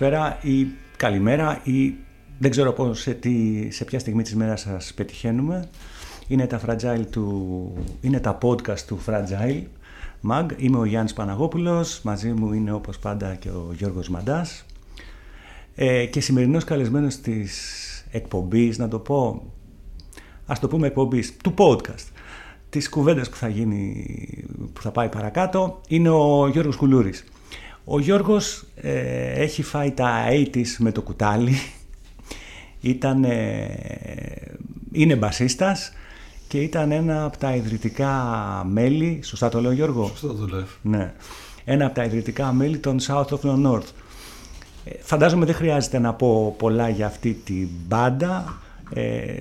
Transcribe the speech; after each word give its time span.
καλησπέρα 0.00 0.38
ή 0.42 0.66
καλημέρα 0.96 1.60
ή 1.62 1.94
δεν 2.38 2.50
ξέρω 2.50 2.72
πώς, 2.72 3.00
σε, 3.00 3.14
τι, 3.14 3.66
σε 3.70 3.84
ποια 3.84 3.98
στιγμή 3.98 4.22
της 4.22 4.34
μέρας 4.34 4.60
σας 4.60 4.94
πετυχαίνουμε. 4.94 5.68
Είναι 6.28 6.46
τα, 6.46 6.60
fragile 6.66 7.04
του, 7.10 7.72
είναι 8.00 8.20
τα 8.20 8.38
podcast 8.42 8.78
του 8.78 8.98
Fragile 9.06 9.62
Mag. 10.30 10.46
Είμαι 10.56 10.78
ο 10.78 10.84
Γιάννης 10.84 11.12
Παναγόπουλος, 11.12 12.00
μαζί 12.02 12.32
μου 12.32 12.52
είναι 12.52 12.72
όπως 12.72 12.98
πάντα 12.98 13.34
και 13.34 13.48
ο 13.48 13.70
Γιώργος 13.76 14.08
Μαντάς. 14.08 14.64
Ε, 15.74 16.06
και 16.06 16.20
σημερινός 16.20 16.64
καλεσμένος 16.64 17.16
της 17.16 17.52
εκπομπής, 18.10 18.78
να 18.78 18.88
το 18.88 18.98
πω, 18.98 19.42
ας 20.46 20.60
το 20.60 20.68
πούμε 20.68 20.86
εκπομπής, 20.86 21.36
του 21.36 21.54
podcast, 21.56 22.06
της 22.70 22.88
κουβέντας 22.88 23.28
που 23.28 23.36
θα, 23.36 23.48
γίνει, 23.48 24.06
που 24.72 24.82
θα 24.82 24.90
πάει 24.90 25.08
παρακάτω, 25.08 25.80
είναι 25.88 26.08
ο 26.08 26.48
Γιώργος 26.48 26.76
Κουλούρης. 26.76 27.24
Ο 27.84 28.00
Γιώργος 28.00 28.64
ε, 28.76 29.42
έχει 29.42 29.62
φάει 29.62 29.90
τα 29.90 30.26
80's 30.30 30.76
με 30.78 30.92
το 30.92 31.02
κουτάλι, 31.02 31.60
ήταν, 32.80 33.24
είναι 34.92 35.16
μπασίστας 35.16 35.92
και 36.48 36.60
ήταν 36.60 36.90
ένα 36.90 37.24
από 37.24 37.36
τα 37.36 37.54
ιδρυτικά 37.54 38.12
μέλη, 38.68 39.20
σωστά 39.22 39.48
το 39.48 39.60
λέω 39.60 39.72
Γιώργο; 39.72 40.06
Σωστά 40.06 40.34
το 40.34 40.46
λέω. 40.46 40.66
Ναι. 40.82 41.12
Ένα 41.64 41.86
από 41.86 41.94
τα 41.94 42.04
ιδρυτικά 42.04 42.52
μέλη 42.52 42.78
των 42.78 42.98
South 43.00 43.26
of 43.26 43.40
the 43.42 43.66
North. 43.66 43.88
Ε, 44.84 44.90
φαντάζομαι 45.00 45.44
δεν 45.46 45.54
χρειάζεται 45.54 45.98
να 45.98 46.14
πω 46.14 46.54
πολλά 46.58 46.88
για 46.88 47.06
αυτή 47.06 47.40
την 47.44 47.68
μπάντα. 47.86 48.58
Ε, 48.94 49.34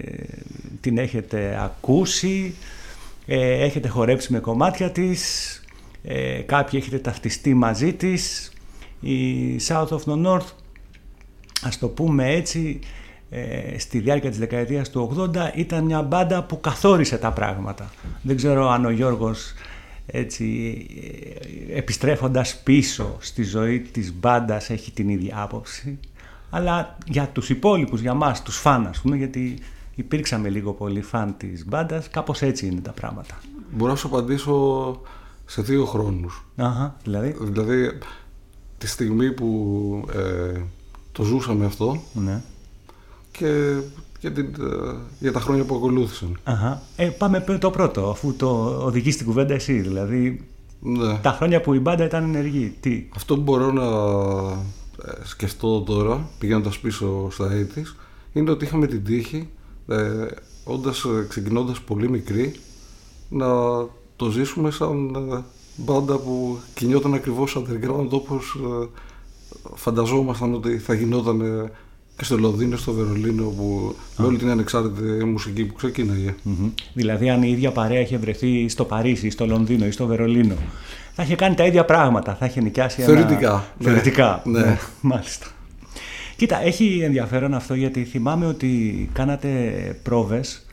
την 0.82 0.98
έχετε 0.98 1.60
ακούσει, 1.64 2.56
ε, 3.26 3.64
έχετε 3.64 3.88
χορέψει 3.88 4.32
με 4.32 4.40
κομμάτια 4.40 4.92
της, 4.92 5.59
ε, 6.04 6.42
κάποιοι 6.42 6.80
έχετε 6.82 7.00
ταυτιστεί 7.00 7.54
μαζί 7.54 7.94
της. 7.94 8.52
Η 9.00 9.56
South 9.68 9.88
of 9.88 10.00
the 10.06 10.26
North, 10.26 10.48
ας 11.62 11.78
το 11.80 11.88
πούμε 11.88 12.34
έτσι, 12.34 12.80
ε, 13.30 13.80
στη 13.80 14.00
διάρκεια 14.00 14.30
της 14.30 14.40
δεκαετίας 14.40 14.90
του 14.90 15.16
80 15.18 15.52
ήταν 15.56 15.84
μια 15.84 16.02
μπάντα 16.02 16.44
που 16.44 16.60
καθόρισε 16.60 17.18
τα 17.18 17.32
πράγματα. 17.32 17.92
Δεν 18.22 18.36
ξέρω 18.36 18.70
αν 18.70 18.86
ο 18.86 18.90
Γιώργος 18.90 19.54
έτσι, 20.06 20.78
ε, 21.72 21.78
επιστρέφοντας 21.78 22.62
πίσω 22.64 23.18
στη 23.20 23.44
ζωή 23.44 23.80
της 23.80 24.14
μπάντας 24.14 24.70
έχει 24.70 24.92
την 24.92 25.10
ίδια 25.10 25.42
άποψη 25.42 26.00
αλλά 26.50 26.98
για 27.06 27.28
τους 27.28 27.50
υπόλοιπους, 27.50 28.02
για 28.02 28.14
μας, 28.14 28.44
τους 28.44 28.58
φαν 28.58 28.88
ας 28.88 29.02
πούμε, 29.02 29.16
γιατί 29.16 29.58
υπήρξαμε 29.96 30.50
λίγο 30.50 30.74
πολύ 30.74 31.02
φαν 31.02 31.36
της 31.38 31.66
μπάντας, 31.66 32.10
κάπως 32.10 32.42
έτσι 32.42 32.68
είναι 32.68 32.82
τα 32.82 32.92
πράγματα. 32.92 33.40
Μπορώ 33.72 33.92
να 33.92 33.98
σου 33.98 34.08
απαντήσω 34.08 35.02
σε 35.50 35.62
δύο 35.62 35.86
χρόνους. 35.86 36.46
Αχα, 36.56 36.96
δηλαδή; 37.04 37.36
Δηλαδή, 37.42 37.98
τη 38.78 38.88
στιγμή 38.88 39.32
που 39.32 39.50
ε, 40.14 40.60
το 41.12 41.24
ζούσαμε 41.24 41.66
αυτό 41.66 42.02
Ναι. 42.14 42.42
και 43.32 43.78
για, 44.20 44.32
την, 44.32 44.46
ε, 44.46 44.96
για 45.20 45.32
τα 45.32 45.40
χρόνια 45.40 45.64
που 45.64 45.76
ακολούθησαν. 45.76 46.40
Αχα. 46.44 46.82
Ε, 46.96 47.06
πάμε 47.06 47.44
με 47.48 47.58
το 47.58 47.70
πρώτο, 47.70 48.10
αφού 48.10 48.36
το 48.36 48.50
οδηγείς 48.86 49.18
την 49.18 49.26
κουβέντα 49.26 49.54
εσύ. 49.54 49.80
Δηλαδή, 49.80 50.48
Ναι. 50.82 51.18
τα 51.22 51.32
χρόνια 51.32 51.62
που 51.62 51.74
η 51.74 51.80
μπάντα 51.80 52.04
ήταν 52.06 52.24
ενεργή. 52.24 52.76
Τι; 52.80 53.10
Αυτό 53.16 53.36
που 53.36 53.42
μπορώ 53.42 53.72
να 53.72 53.84
ε, 55.06 55.26
σκεφτώ 55.26 55.82
τώρα, 55.82 56.30
πηγαίνοντας 56.40 56.80
πίσω 56.80 57.28
στα 57.32 57.52
έτης, 57.52 57.96
είναι 58.34 58.52
ότι 58.52 58.66
είχαμε 58.66 58.88
την 58.88 59.04
τύχη, 59.04 59.50
ε, 59.88 60.26
όντας, 60.64 61.04
ε, 61.04 61.26
ξεκινώντας 61.30 61.82
πολύ 61.82 62.10
μικρή, 62.10 62.56
να 63.30 63.48
το 64.20 64.30
ζήσουμε 64.30 64.72
σαν 64.72 65.16
ε, 65.32 65.44
μπάντα 65.76 66.18
που 66.18 66.58
κινιόταν 66.74 67.14
ακριβώς 67.14 67.58
underground 67.58 68.10
όπως 68.10 68.56
ε, 68.56 68.88
φανταζόμασταν 69.74 70.54
ότι 70.54 70.78
θα 70.78 70.94
γινόταν 70.94 71.42
ε, 71.42 71.72
και 72.18 72.24
στο 72.24 72.38
Λονδίνο, 72.38 72.78
στο 72.78 72.92
Βερολίνο, 72.94 73.44
που, 73.44 73.96
με 74.18 74.26
όλη 74.26 74.38
την 74.38 74.50
ανεξάρτητη 74.50 75.24
μουσική 75.26 75.66
που 75.66 75.74
ξεκίναγε. 75.74 76.36
Μμμ. 76.44 76.70
Δηλαδή, 76.94 77.30
αν 77.30 77.44
η 77.44 77.50
ίδια 77.50 77.72
παρέα 77.72 78.00
είχε 78.00 78.18
βρεθεί 78.18 78.70
στο 78.70 78.86
Παρίσι, 78.86 79.28
ή 79.28 79.30
στο 79.30 79.46
Λονδίνο 79.46 79.86
ή 79.86 79.92
στο 79.92 80.06
Βερολίνο, 80.06 80.56
θα 81.14 81.24
είχε 81.24 81.36
κάνει 81.36 81.56
τα 81.56 81.66
ίδια 81.66 81.86
πράγματα. 81.86 82.36
Θα 82.36 82.46
είχε 82.46 82.62
νοικιάσει 82.62 83.02
ένα. 83.02 83.14
Θεωρητικά, 83.14 83.66
ναι. 83.78 83.86
Θεωρητικά. 83.86 84.42
Ναι. 84.46 84.78
Μάλιστα. 85.02 85.48
Κοίτα, 86.36 86.64
έχει 86.64 87.02
ενδιαφέρον 87.04 87.54
αυτό 87.54 87.74
γιατί 87.74 88.04
θυμάμαι 88.04 88.46
ότι 88.46 89.10
κάνατε 89.14 89.50
πρόβες 90.04 90.66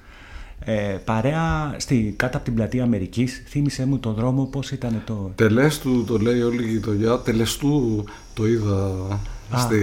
ε, 0.69 0.97
παρέα 1.05 1.75
στη, 1.77 2.15
κάτω 2.17 2.37
από 2.37 2.47
την 2.47 2.55
πλατεία 2.55 2.83
Αμερικής. 2.83 3.43
Θύμισε 3.49 3.87
μου 3.87 3.99
τον 3.99 4.15
δρόμο, 4.15 4.45
πώς 4.45 4.71
ήταν 4.71 5.03
το... 5.07 5.33
Τελέστου 5.35 6.05
το 6.05 6.19
λέει 6.19 6.43
όλη 6.43 6.65
η 6.65 6.69
γειτονιά. 6.69 7.19
Τελεστού 7.19 8.05
το 8.35 8.47
είδα 8.47 8.97
Α. 9.51 9.59
στη 9.59 9.79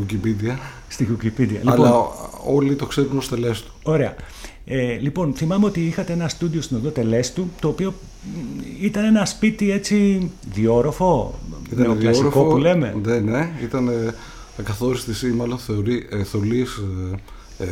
Wikipedia. 0.00 0.56
Στη 0.88 1.08
Wikipedia. 1.10 1.60
Αλλά 1.64 1.86
Λοιπόν, 1.86 2.04
όλοι 2.46 2.74
το 2.74 2.86
ξέρουν 2.86 3.16
ως 3.16 3.28
Τελέστου. 3.28 3.72
Ωραία. 3.82 4.14
Ε, 4.64 4.96
λοιπόν, 5.00 5.34
θυμάμαι 5.34 5.66
ότι 5.66 5.86
είχατε 5.86 6.12
ένα 6.12 6.28
στούντιο 6.28 6.62
στην 6.62 6.76
οδό 6.76 6.88
Τελέστου, 6.88 7.48
το 7.60 7.68
οποίο 7.68 7.94
μ, 8.22 8.84
ήταν 8.84 9.04
ένα 9.04 9.24
σπίτι 9.24 9.70
έτσι 9.70 10.30
διόροφο, 10.52 11.38
νεοκλασικό 11.70 12.12
διόροφο. 12.12 12.44
που 12.44 12.56
λέμε. 12.56 12.96
Ναι, 13.04 13.18
ναι. 13.18 13.50
Ήταν 13.62 13.88
ε, 13.88 14.14
ακαθόριστης 14.58 15.22
ή 15.22 15.26
μάλλον 15.26 15.58
θεωρεί, 15.58 16.06
ε, 16.10 16.24
θολής 16.24 16.82
ε, 17.58 17.64
ε, 17.64 17.66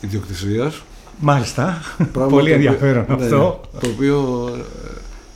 ιδιοκτησίας. 0.00 0.82
Μάλιστα. 1.20 1.80
Πράγμα 2.12 2.30
Πολύ 2.30 2.50
το 2.50 2.54
οποίο- 2.56 2.70
ενδιαφέρον 2.72 3.04
ναι, 3.08 3.24
αυτό. 3.24 3.60
Το 3.80 3.88
οποίο 3.88 4.48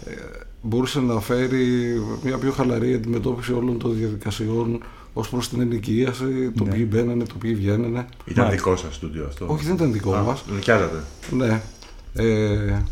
ε, 0.07 0.11
ε, 0.11 0.15
μπορούσε 0.63 1.01
να 1.01 1.21
φέρει 1.21 1.67
μια 2.25 2.39
πιο 2.39 2.53
χαλαρή 2.53 2.95
αντιμετώπιση 2.95 3.53
όλων 3.53 3.79
των 3.79 3.95
διαδικασιών 3.97 4.83
ως 5.13 5.29
προς 5.29 5.49
την 5.49 5.61
ενοικίαση, 5.61 6.51
το 6.57 6.65
Ναι. 6.65 6.71
ποιοι 6.71 6.87
μπαίνανε, 6.91 7.25
το 7.25 7.35
ποιοι 7.39 7.55
βγαίνανε. 7.55 8.07
Ήταν 8.25 8.45
Μάλιστα. 8.45 8.51
δικό 8.51 8.77
σας 8.77 8.95
στούντιο 8.95 9.27
αυτό; 9.27 9.47
Όχι, 9.49 9.65
δεν 9.65 9.75
ήταν 9.75 9.93
δικό 9.93 10.15
Α, 10.15 10.23
μας. 10.23 10.45
Νοικιάζατε. 10.55 11.03
Ναι. 11.31 11.61
Ε, 12.15 12.83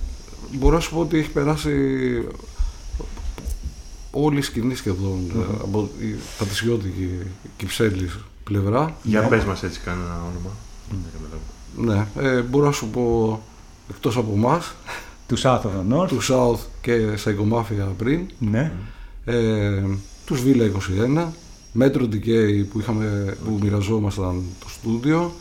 μπορώ 0.52 0.74
να 0.74 0.80
σου 0.80 0.94
πω 0.94 1.00
ότι 1.00 1.18
έχει 1.18 1.30
περάσει 1.30 1.72
όλη 4.10 4.38
η 4.38 4.42
σκηνή 4.42 4.74
σχεδόν 4.74 5.18
ε, 5.36 5.54
από 5.62 5.88
η 6.00 6.14
πατησιώτικη 6.38 7.10
Κυψέλης 7.56 8.18
πλευρά. 8.44 8.96
Για 9.02 9.20
Ναι. 9.20 9.26
πες 9.28 9.44
μας 9.44 9.62
έτσι 9.62 9.80
κανένα 9.84 10.14
όνομα. 10.14 10.50
Δεν 10.90 10.98
καταλαβαίνω. 11.12 11.40
Ναι, 11.76 12.06
ε, 12.20 12.40
μπορώ 12.40 12.66
να 12.66 12.72
σου 12.72 12.88
πω 12.88 13.40
εκτός 13.90 14.16
από 14.16 14.32
εμάς, 14.34 14.74
Τους 15.26 15.42
South 15.44 15.60
of 15.60 15.92
the 15.92 15.94
North. 15.96 16.08
τους 16.08 16.30
South 16.32 16.58
και 16.80 16.98
Psychomafia 17.24 17.88
πριν, 17.96 18.20
Ναι. 18.38 18.72
ε, 19.24 19.82
τους 20.24 20.42
Villa 20.44 20.70
21, 20.70 21.32
Metro 21.80 22.02
Decay 22.12 22.64
που, 22.70 22.80
είχαμε, 22.80 23.36
που 23.44 23.58
μοιραζόμασταν 23.62 24.42
το 24.60 24.68
στούντιο, 24.68 25.32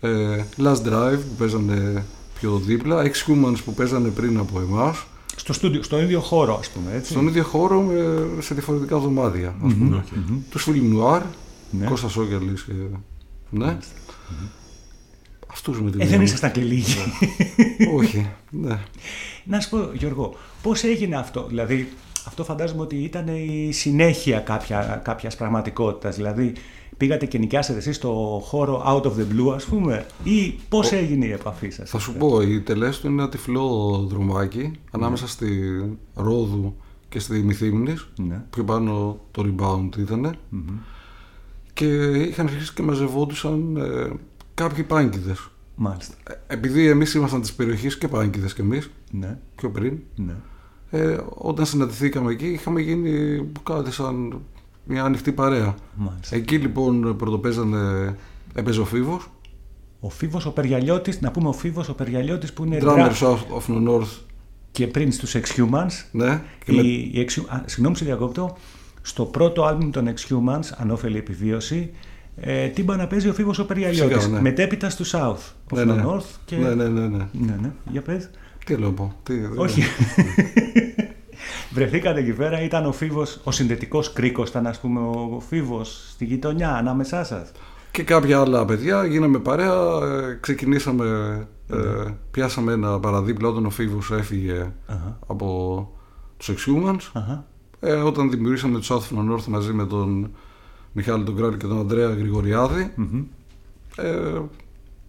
ε, 0.00 0.44
Last 0.58 0.82
Drive 0.88 1.18
που 1.18 1.34
παίζανε 1.38 2.04
πιο 2.38 2.56
δίπλα, 2.58 3.02
Ex-Humans 3.04 3.56
που 3.64 3.74
παίζανε 3.74 4.08
πριν 4.08 4.38
από 4.38 4.60
εμάς, 4.60 5.04
Στο 5.36 5.52
στούντιο, 5.52 5.82
στον 5.82 6.00
ίδιο 6.02 6.20
χώρο, 6.20 6.56
ας 6.58 6.68
πούμε, 6.68 6.90
έτσι. 6.96 7.10
στον 7.12 7.26
ίδιο 7.26 7.42
χώρο 7.44 7.80
με, 7.80 8.26
σε 8.42 8.54
διαφορετικά 8.54 8.98
δωμάτια. 8.98 9.54
Ας 9.64 9.72
πούμε. 9.74 9.96
Οκ. 9.96 10.02
Τους 10.50 10.66
Film 10.68 10.98
Noir, 11.00 11.22
Ναι. 11.70 11.86
Κώστας 11.86 12.16
Όγκαλης 12.16 12.62
και... 12.62 12.72
Ναι. 13.50 13.76
Αυτούς 15.50 15.80
με 15.80 15.90
την 15.90 16.00
Ε, 16.00 16.04
δεν 16.04 16.12
έννοια. 16.12 16.26
ήσασταν 16.28 16.52
και 16.52 16.60
λίγοι. 16.60 16.96
Όχι, 17.96 18.26
ναι. 18.50 18.78
Να 19.44 19.60
σου 19.60 19.68
πω, 19.70 19.90
Γιώργο, 19.94 20.34
πώς 20.62 20.82
έγινε 20.82 21.16
αυτό; 21.16 21.46
Δηλαδή, 21.48 21.88
αυτό 22.26 22.44
φαντάζομαι 22.44 22.80
ότι 22.82 22.96
ήταν 22.96 23.26
η 23.28 23.72
συνέχεια 23.72 24.38
κάποια, 24.38 25.00
κάποιας 25.04 25.36
πραγματικότητας. 25.36 26.16
Δηλαδή, 26.16 26.52
πήγατε 26.96 27.26
και 27.26 27.38
νοικιάσατε 27.38 27.78
εσείς 27.78 27.96
στο 27.96 28.40
χώρο 28.44 28.82
out 28.86 29.02
of 29.02 29.12
the 29.12 29.26
blue, 29.48 29.54
ας 29.54 29.64
πούμε, 29.64 30.06
ή 30.24 30.54
πώς 30.68 30.92
έγινε 30.92 31.26
η 31.26 31.30
επαφή 31.32 31.70
σας; 31.70 31.90
Θα 31.90 31.98
σου 31.98 32.14
πω, 32.14 32.40
η 32.42 32.60
Τελέστου 32.60 33.06
είναι 33.06 33.22
ένα 33.22 33.30
τυφλό 33.30 33.96
δρομάκι 34.10 34.70
ανάμεσα 34.90 35.28
στη 35.28 35.48
Ρόδου 36.14 36.74
και 37.08 37.18
στη 37.18 37.42
Μυθύμνης. 37.42 38.08
Ναι. 38.16 38.42
Πιο 38.50 38.64
πάνω 38.64 39.20
το 39.30 39.44
rebound 39.46 39.96
ήτανε. 39.98 40.30
Και 41.72 41.86
είχαν 42.12 42.46
αρχίσει 42.46 42.72
και 42.74 42.82
μαζευόντουσαν 42.82 43.76
ε, 43.76 44.10
κάποιοι 44.62 44.84
πάνκιδες. 44.84 45.48
Μάλιστα. 45.74 46.14
Ε, 46.30 46.54
Επειδή 46.54 46.88
εμείς 46.88 47.14
ήμασταν 47.14 47.40
της 47.40 47.52
περιοχής 47.52 47.98
και 47.98 48.08
πάνκιδες 48.08 48.54
κι 48.54 48.60
εμείς, 48.60 48.90
Ναι, 49.10 49.38
πιο 49.56 49.70
πριν, 49.70 49.98
ναι. 50.16 50.32
ε, 50.90 51.18
όταν 51.28 51.66
συναντηθήκαμε 51.66 52.32
εκεί 52.32 52.46
είχαμε 52.46 52.80
γίνει 52.80 53.44
κάτι 53.62 53.92
σαν 53.92 54.40
μια 54.84 55.04
ανοιχτή 55.04 55.32
παρέα. 55.32 55.74
Μάλιστα. 55.94 56.36
Εκεί 56.36 56.56
λοιπόν 56.56 57.16
πρωτοπαίζανε, 57.16 58.14
έπαιζε 58.54 58.80
ο 58.80 58.84
Φίβος, 58.84 59.30
Ο 60.00 60.10
Φίβος 60.10 60.46
ο 60.46 60.50
Περιαλιώτης, 60.52 61.20
να 61.20 61.30
πούμε 61.30 61.48
ο 61.48 61.52
Φίβος 61.52 61.88
ο 61.88 61.94
Περιαλιώτης 61.94 62.52
που 62.52 62.64
είναι 62.64 62.78
drummer 62.82 63.10
dra- 63.10 63.12
South 63.12 63.38
of 63.58 63.74
the 63.74 63.88
North, 63.88 64.18
και 64.70 64.86
πριν 64.86 65.12
στους 65.12 65.34
Exhumans. 65.36 65.92
ναι, 66.12 66.42
και 66.64 66.72
Η, 66.72 66.76
με- 66.76 66.82
η 66.82 67.26
Exhu- 67.28 67.44
α, 67.48 67.62
συγγνώμη 67.66 67.96
σε 67.96 68.04
διακόπτω, 68.04 68.56
στο 69.02 69.24
πρώτο 69.24 69.64
άλμπουμ 69.64 69.90
των 69.90 70.08
Exhumans, 70.14 70.68
Ανώφελη 70.76 71.16
Επιβίωση, 71.16 71.90
ε, 72.40 72.68
τύμπα 72.68 72.96
να 72.96 73.06
παίζει 73.06 73.28
ο 73.28 73.32
Φίβος 73.32 73.58
ο 73.58 73.66
Περιαλιώτης. 73.66 74.22
Σιγά, 74.22 74.34
ναι. 74.34 74.40
Μετέπειτα 74.40 74.88
του 74.96 75.06
South 75.06 75.72
of 75.72 75.76
Ναι, 75.76 75.82
the 75.82 75.86
ναι. 75.86 76.04
North. 76.06 76.24
Και... 76.44 76.56
ναι, 76.56 76.74
ναι, 76.74 76.84
ναι, 76.88 77.00
ναι. 77.00 77.28
ναι, 77.32 77.56
ναι. 77.60 77.70
Για 77.90 78.02
πες. 78.02 78.30
Τι 78.66 78.76
λέω 78.76 78.92
πω, 78.92 79.14
τι, 79.22 79.34
δεν- 79.38 79.58
Όχι. 79.58 79.82
Βρεθήκατε 81.72 82.20
εκεί 82.20 82.32
πέρα, 82.32 82.62
ήταν 82.62 82.86
ο 82.86 82.92
Φίβος, 82.92 83.40
ο 83.44 83.50
συνδετικός 83.50 84.12
κρίκος, 84.12 84.48
ήταν 84.48 84.66
ας 84.66 84.80
πούμε 84.80 85.00
ο 85.00 85.42
Φίβος 85.48 86.06
στη 86.10 86.24
γειτονιά, 86.24 86.74
ανάμεσά 86.74 87.24
σας. 87.24 87.52
Και 87.90 88.02
κάποια 88.02 88.40
άλλα 88.40 88.64
παιδιά, 88.64 89.04
γίναμε 89.06 89.38
παρέα, 89.38 89.72
ε, 90.02 90.38
ξεκινήσαμε, 90.40 91.06
ε, 91.70 91.76
ναι. 91.76 92.14
πιάσαμε 92.30 92.72
ένα 92.72 93.00
παραδίπλα 93.00 93.48
όταν 93.48 93.66
ο 93.66 93.70
Φίβος 93.70 94.12
από 95.26 95.88
τους 96.36 96.50
Exhumans. 96.54 97.20
Ε, 97.80 97.92
όταν 97.92 98.30
δημιουργήσαμε 98.30 98.78
το 98.78 98.84
South 98.88 99.14
from 99.14 99.32
North 99.34 99.44
μαζί 99.44 99.72
με 99.72 99.86
τον 99.86 100.30
Μιχάλη 100.92 101.24
τον 101.24 101.36
Κράλη 101.36 101.56
και 101.56 101.66
τον 101.66 101.78
Ανδρέα 101.78 102.16
ε, 103.96 104.40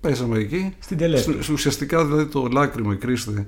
πέσαμε 0.01 0.37
εκεί. 0.39 0.73
Στην 0.79 0.97
τελέστη. 0.97 1.51
Ουσιαστικά 1.51 2.05
δηλαδή 2.05 2.25
το 2.25 2.47
Λάκρυμα, 2.51 2.93
η 2.93 2.97
κριστη 2.97 3.47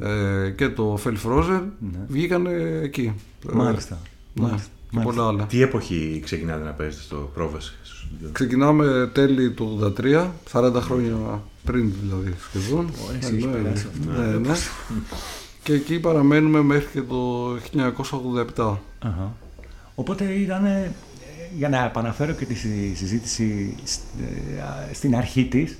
ε, 0.00 0.50
και 0.50 0.68
το 0.68 0.98
Fell 1.04 1.16
Frozen 1.26 1.60
mm 1.60 1.96
βγήκαν 2.08 2.46
εκεί. 2.82 3.14
Μάλιστα. 3.52 3.98
Ε, 4.40 4.42
ναι, 4.42 4.54
Και 4.90 4.98
πολλά 5.02 5.26
άλλα. 5.26 5.44
Τι 5.44 5.62
εποχή 5.62 6.20
ξεκινάτε 6.24 6.64
να 6.64 6.70
παίζετε 6.70 7.02
στο 7.02 7.30
πρόβαση. 7.34 7.74
Ξεκινάμε 8.32 9.10
τέλη 9.12 9.50
του 9.50 9.92
83, 10.00 10.28
40 10.52 10.72
χρόνια 10.74 11.42
πριν 11.64 11.92
δηλαδή 12.02 12.34
σχεδόν. 12.48 12.90
Ωραία, 13.08 13.30
ναι, 13.30 14.28
ναι, 14.28 14.36
ναι. 14.36 14.54
Και 15.62 15.72
εκεί 15.72 16.00
παραμένουμε 16.00 16.62
μέχρι 16.62 16.88
και 16.92 17.02
το 17.02 17.48
1987. 18.56 18.76
Οπότε 19.94 20.24
ήταν, 20.24 20.64
για 21.56 21.68
να 21.68 21.84
επαναφέρω 21.84 22.32
και 22.32 22.44
τη 22.44 22.54
συζήτηση 22.94 23.74
ε, 24.90 24.94
στην 24.94 25.16
αρχή 25.16 25.44
της, 25.44 25.76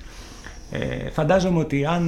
ε, 0.71 1.11
φαντάζομαι 1.11 1.59
ότι 1.59 1.87
αν 1.87 2.05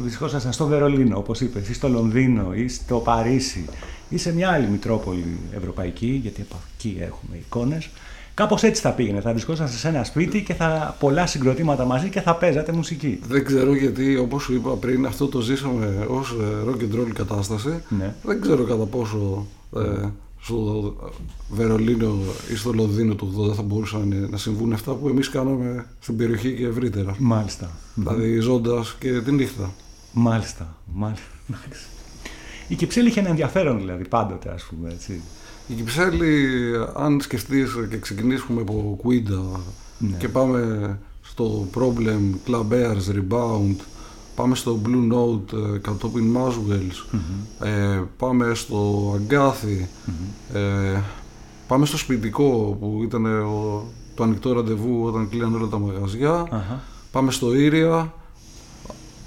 βρισκόσασταν 0.00 0.52
στο 0.52 0.66
Βερολίνο, 0.66 1.18
όπως 1.18 1.40
είπες, 1.40 1.68
ή 1.68 1.74
στο 1.74 1.88
Λονδίνο 1.88 2.54
ή 2.54 2.68
στο 2.68 2.98
Παρίσι 2.98 3.64
ή 4.08 4.16
σε 4.18 4.34
μια 4.34 4.50
άλλη 4.50 4.68
Μητρόπολη 4.68 5.38
ευρωπαϊκή, 5.56 6.18
γιατί 6.22 6.40
από 6.40 6.56
εκεί 6.76 6.96
έχουμε 7.00 7.36
εικόνες, 7.36 7.90
Κάπως 8.38 8.62
έτσι 8.62 8.82
θα 8.82 8.90
πήγαινε. 8.90 9.20
Θα 9.20 9.30
βρισκόσαστε 9.30 9.76
σε 9.76 9.88
ένα 9.88 10.04
σπίτι 10.04 10.42
και 10.42 10.54
θα 10.54 10.96
πολλά 10.98 11.26
συγκροτήματα 11.26 11.84
μαζί 11.84 12.08
και 12.08 12.20
θα 12.20 12.34
παίζατε 12.34 12.72
μουσική. 12.72 13.20
Δεν 13.28 13.44
ξέρω 13.44 13.74
γιατί, 13.74 14.16
όπως 14.16 14.42
σου 14.42 14.54
είπα 14.54 14.70
πριν, 14.70 15.06
αυτό 15.06 15.26
το 15.26 15.40
ζήσαμε 15.40 16.06
ως 16.08 16.36
ε, 16.40 16.70
rock 16.70 16.82
and 16.82 17.00
roll 17.00 17.10
κατάσταση. 17.14 17.82
Ναι. 17.88 18.14
Δεν 18.22 18.40
ξέρω 18.40 18.64
κατά 18.64 18.84
πόσο 18.84 19.46
ε, 19.76 20.08
στο 20.48 20.96
Βερολίνο 21.50 22.14
ή 22.52 22.56
στο 22.56 22.72
Λονδίνο 22.72 23.14
του 23.14 23.50
80 23.50 23.54
θα 23.54 23.62
μπορούσαν 23.62 24.28
να 24.30 24.36
συμβούν 24.36 24.72
αυτά 24.72 24.92
που 24.92 25.08
εμείς 25.08 25.28
κάναμε 25.28 25.86
στην 26.00 26.16
περιοχή 26.16 26.54
και 26.54 26.66
ευρύτερα. 26.66 27.14
Μάλιστα. 27.18 27.70
Δηλαδή 27.94 28.38
ζώντας 28.38 28.96
και 28.98 29.20
τη 29.20 29.32
νύχτα. 29.32 29.72
Μάλιστα. 30.12 30.76
Μάλιστα. 30.94 31.24
Η 32.68 32.74
Κυψέλη 32.74 33.08
είχε 33.08 33.20
ένα 33.20 33.28
ενδιαφέρον 33.28 33.78
δηλαδή 33.78 34.08
πάντοτε, 34.08 34.50
ας 34.50 34.62
πούμε. 34.62 34.90
Έτσι. 34.90 35.20
Η 35.68 35.74
Κυψέλη, 35.74 36.46
αν 36.96 37.20
σκεφτείς 37.20 37.70
και 37.90 37.98
ξεκινήσουμε 37.98 38.60
από 38.60 38.98
Κουίντα 39.00 39.60
ναι. 39.98 40.16
και 40.18 40.28
πάμε 40.28 40.98
στο 41.22 41.68
Problem, 41.74 42.50
Club 42.50 42.72
Airs, 42.72 43.14
Rebound, 43.14 43.76
πάμε 44.38 44.54
στο 44.54 44.80
Blue 44.84 45.12
Note 45.12 45.74
ε, 45.74 45.78
κατόπιν 45.78 46.36
Maswells, 46.36 47.18
ε, 47.66 48.02
πάμε 48.16 48.54
στο 48.54 49.12
αγκαθι 49.16 49.88
ε, 50.54 51.00
πάμε 51.66 51.86
στο 51.86 51.96
σπιτικό 51.96 52.76
που 52.80 53.00
ήταν 53.02 53.26
το 54.14 54.22
ανοιχτό 54.22 54.52
ραντεβού 54.52 55.04
όταν 55.04 55.28
κλείναν 55.28 55.54
όλα 55.54 55.66
τα 55.66 55.78
μαγαζια 55.78 56.48
πάμε 57.12 57.30
στο 57.30 57.54
Ήρια, 57.54 58.14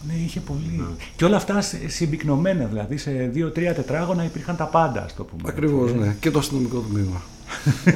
ναι, 0.07 0.13
είχε 0.13 0.39
πολύ. 0.39 0.75
Ναι. 0.77 1.05
Και 1.15 1.25
όλα 1.25 1.35
αυτά 1.35 1.61
συμπυκνωμένα, 1.87 2.65
δηλαδή 2.65 2.97
σε 2.97 3.11
δύο-τρία 3.11 3.73
τετράγωνα 3.73 4.23
υπήρχαν 4.23 4.55
τα 4.55 4.65
πάντα, 4.65 5.07
στο 5.07 5.23
πούμε. 5.23 5.41
Ακριβώς, 5.45 5.93
ναι. 5.93 6.15
Και 6.19 6.31
το 6.31 6.39
αστυνομικό 6.39 6.79
τμήμα. 6.79 7.21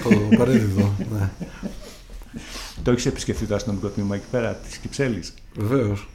το 0.04 0.36
παρέδιδο. 0.38 0.92
Ναι. 1.14 1.30
Το 2.84 2.92
έχεις 2.92 3.06
επισκεφθεί 3.06 3.46
το 3.46 3.56
αστυνομικό 3.56 3.88
τμήμα 3.88 4.16
εκεί 4.16 4.26
πέρα 4.32 4.54
της 4.54 4.78
Κυψέλης; 4.78 5.34
Βεβαίως. 5.56 6.08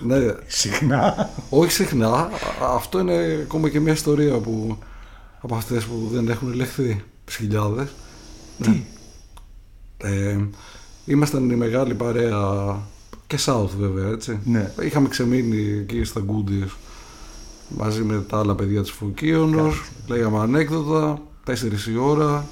Ναι. 0.00 0.34
Συχνά. 0.46 1.30
Όχι 1.50 1.72
συχνά. 1.72 2.30
Αυτό 2.74 2.98
είναι 2.98 3.38
ακόμα 3.42 3.68
και 3.68 3.80
μια 3.80 3.92
ιστορία 3.92 4.38
που 4.38 4.78
από 5.40 5.54
αυτές 5.54 5.84
που 5.84 6.08
δεν 6.12 6.28
έχουν 6.28 6.52
ελεγχθεί 6.52 7.04
τις 7.24 7.36
χιλιάδες. 7.36 7.88
Τι; 8.62 8.70
Ναι. 8.70 8.82
Ε, 10.02 10.38
ήμασταν 11.04 11.50
η 11.50 11.54
μεγάλη 11.56 11.94
παρέα 11.94 12.76
και 13.26 13.38
South 13.44 13.70
βέβαια, 13.78 14.08
έτσι. 14.08 14.38
Ναι. 14.44 14.72
Είχαμε 14.82 15.08
ξεμείνει 15.08 15.78
εκεί 15.78 16.04
στα 16.04 16.24
Goodies 16.26 16.70
μαζί 17.76 18.02
με 18.02 18.24
τα 18.28 18.38
άλλα 18.38 18.54
παιδιά 18.54 18.82
της 18.82 18.90
Φωκίωνος, 18.90 19.82
λέγαμε 20.06 20.38
ανέκδοτα, 20.38 21.22
4 21.46 21.52
η 21.92 21.96
ώρα, 21.96 22.46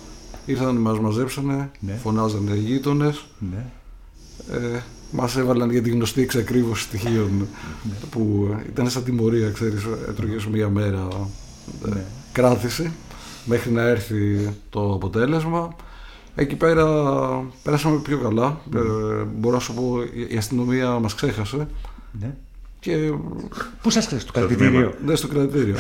ήρθαν, 0.47 0.77
μας 0.77 0.99
μαζέψανε, 0.99 1.71
ναι. 1.81 1.93
φωνάζανε 1.93 2.51
οι 2.51 2.59
γείτονες, 2.59 3.25
ναι. 3.39 3.65
ε, 4.57 4.83
μας 5.11 5.37
έβαλαν 5.37 5.71
για 5.71 5.83
τη 5.83 5.91
γνωστή 5.91 6.23
εξακρίβωση 6.23 6.83
στοιχείων 6.83 7.31
ναι. 7.39 7.95
που 8.11 8.55
ήταν 8.69 8.91
σαν 8.91 9.05
τιμωρία, 9.05 9.51
ξέρεις, 9.51 9.87
έτρωγες 10.09 10.47
μία 10.47 10.69
μέρα 10.69 11.09
ε, 11.87 11.89
ναι. 11.89 12.05
κράτηση 12.33 12.91
μέχρι 13.45 13.71
να 13.71 13.83
έρθει 13.83 14.53
το 14.71 14.93
αποτέλεσμα. 14.93 15.77
Εκεί 16.35 16.55
πέρα 16.55 16.85
πέρασαμε 17.63 17.99
πιο 17.99 18.19
καλά. 18.19 18.61
Mm. 18.73 18.77
Ε, 18.77 19.23
μπορώ 19.37 19.55
να 19.55 19.61
σου 19.61 19.75
πω, 19.75 20.03
η 20.29 20.37
αστυνομία 20.37 20.99
μας 20.99 21.15
ξέχασε. 21.15 21.69
Ναι. 22.21 22.35
Και... 22.81 23.13
Πού 23.83 23.91
σας 23.91 24.07
ξέχασε, 24.07 24.29
στο 24.29 24.41
κρατητήριο; 24.41 24.95
Ναι, 25.05 25.15
στο 25.15 25.29
κρατητήριο. 25.29 25.77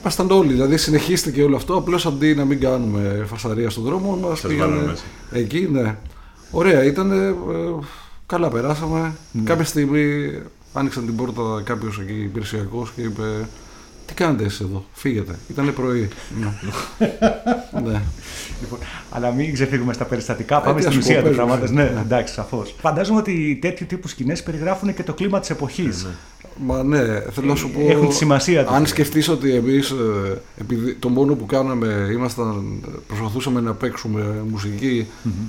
Ήμασταν 0.00 0.30
όλοι, 0.30 0.52
δηλαδή 0.52 0.76
συνεχίστηκε 0.76 1.42
όλο 1.42 1.56
αυτό. 1.56 1.76
Απλώς 1.76 2.06
αντί 2.06 2.34
να 2.34 2.44
μην 2.44 2.60
κάνουμε 2.60 3.24
φασαρία 3.26 3.70
στον 3.70 3.84
δρόμο, 3.84 4.16
μας 4.16 4.40
πήγανε 4.40 4.94
εκεί. 5.30 5.68
Ναι. 5.72 5.96
Ωραία, 6.52 6.84
ήταν. 6.84 7.10
Ε, 7.10 7.34
καλά, 8.26 8.48
περάσαμε. 8.48 9.12
Ναι. 9.32 9.42
Κάποια 9.42 9.64
στιγμή 9.64 10.32
άνοιξαν 10.72 11.04
την 11.04 11.16
πόρτα 11.16 11.62
κάποιος 11.64 11.98
εκεί 11.98 12.12
υπηρεσιακός 12.12 12.92
και 12.96 13.02
είπε: 13.02 13.22
Τι 14.06 14.14
κάνετε 14.14 14.44
εσείς 14.44 14.60
εδώ, 14.60 14.84
φύγετε. 14.92 15.38
Ήταν 15.48 15.74
πρωί. 15.74 16.08
ναι. 16.40 16.52
ναι. 17.90 18.02
Λοιπόν, 18.60 18.78
αλλά 19.10 19.30
μην 19.30 19.52
ξεφύγουμε 19.52 19.92
στα 19.92 20.04
περιστατικά, 20.04 20.60
πάμε 20.60 20.80
στην 20.80 20.98
ουσία 20.98 21.22
του 21.22 21.30
πράγματο. 21.30 21.72
Ναι, 21.72 21.92
εντάξει, 22.00 22.34
σαφώς. 22.34 22.74
Φαντάζομαι 22.80 23.18
ότι 23.18 23.58
τέτοιου 23.60 23.86
τύπου 23.86 24.08
σκηνές 24.08 24.42
περιγράφουν 24.42 24.94
και 24.94 25.02
το 25.02 25.14
κλίμα 25.14 25.40
της 25.40 25.50
εποχής. 25.50 26.06
Ναι. 26.58 26.66
Μα 26.66 26.82
ναι, 26.82 27.20
θέλω 27.30 27.46
να 27.46 27.54
σου 27.54 27.70
πω. 27.70 27.80
Έχουν 27.88 28.08
τη 28.08 28.14
σημασία 28.14 28.64
τους. 28.64 28.74
Αν 28.74 28.86
σκεφτείς 28.86 29.28
ότι 29.28 29.54
εμείς 29.54 29.90
ε, 29.90 30.96
το 30.98 31.08
μόνο 31.08 31.34
που 31.34 31.46
κάναμε 31.46 32.08
ήμασταν, 32.12 32.80
προσπαθούσαμε 33.06 33.60
να 33.60 33.72
παίξουμε 33.72 34.44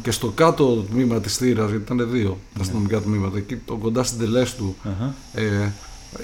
και 0.01 0.11
στο 0.11 0.27
κάτω 0.27 0.75
τμήμα 0.91 1.19
της 1.19 1.37
θύρας, 1.37 1.69
γιατί 1.69 1.93
ήταν 1.93 2.09
δύο 2.11 2.29
τα 2.29 2.37
ναι. 2.53 2.61
αστυνομικά 2.61 3.01
τμήματα, 3.01 3.37
εκεί 3.37 3.55
το 3.55 3.75
κοντά 3.75 4.03
στην 4.03 4.19
τελέστου. 4.19 4.75
Ε, 5.33 5.69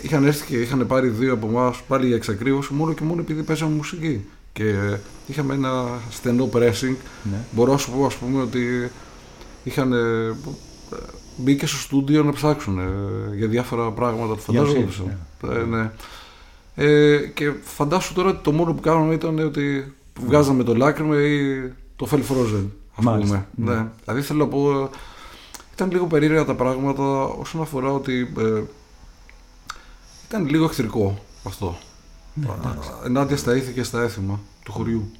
είχαν 0.01 0.25
έρθει 0.25 0.45
και 0.45 0.57
είχαν 0.57 0.87
πάρει 0.87 1.07
δύο 1.07 1.33
από 1.33 1.47
εμάς 1.47 1.81
πάλι 1.87 2.07
για 2.07 2.15
εξακρίβωση 2.15 2.73
μόνο 2.73 2.93
και 2.93 3.03
μόνο 3.03 3.21
επειδή 3.21 3.43
παίζαμε 3.43 3.75
μουσική 3.75 4.25
και 4.53 4.73
είχαμε 5.27 5.53
ένα 5.53 5.83
στενό 6.09 6.49
pressing. 6.53 6.95
Ναι. 7.23 7.37
Μπορώ 7.51 7.71
να 7.71 7.77
σου 7.77 7.91
πω 7.91 8.05
ας 8.05 8.15
πούμε 8.15 8.41
ότι 8.41 8.91
είχαν 9.63 9.93
μπει 11.39 11.55
και 11.55 11.65
στο 11.65 11.77
στούντιο 11.77 12.23
να 12.23 12.31
ψάξουν 12.31 12.79
ε, 12.79 13.35
για 13.35 13.47
διάφορα 13.47 13.91
πράγματα 13.91 14.33
που 14.33 14.39
φανταζόντουσαν. 14.39 15.17
Ναι. 15.41 15.53
Ε, 15.53 15.63
ναι. 15.63 15.91
Ε, 16.75 17.17
και 17.17 17.53
φαντάσου 17.63 18.13
τώρα 18.13 18.29
ότι 18.29 18.43
το 18.43 18.51
μόνο 18.51 18.73
που 18.73 18.81
κάναμε 18.81 19.13
ήταν 19.13 19.39
ότι 19.39 19.93
βγάζαμε 20.25 20.63
το 20.63 20.75
λάκρυμα 20.75 21.21
ή 21.21 21.61
το 21.95 22.07
fell 22.11 22.15
frozen. 22.31 22.65
Ας 22.95 23.03
πούμε. 23.03 23.47
Ναι. 23.55 23.73
ναι. 23.73 23.87
Δηλαδή 24.03 24.21
θέλω 24.21 24.39
να 24.39 24.47
πω, 24.47 24.89
ήταν 25.73 25.91
λίγο 25.91 26.05
περίεργα 26.05 26.45
τα 26.45 26.55
πράγματα 26.55 27.23
όσον 27.23 27.61
αφορά 27.61 27.91
ότι 27.91 28.33
ε, 28.37 28.61
ήταν 30.27 30.47
λίγο 30.49 30.63
εχθρικό 30.63 31.19
αυτό. 31.43 31.77
Ναι, 32.33 32.47
ενάντια 33.05 33.37
στα 33.37 33.55
ήθη 33.55 33.71
και 33.71 33.83
στα 33.83 34.01
έθιμα 34.01 34.39
του 34.63 34.71
χωριού. 34.71 35.11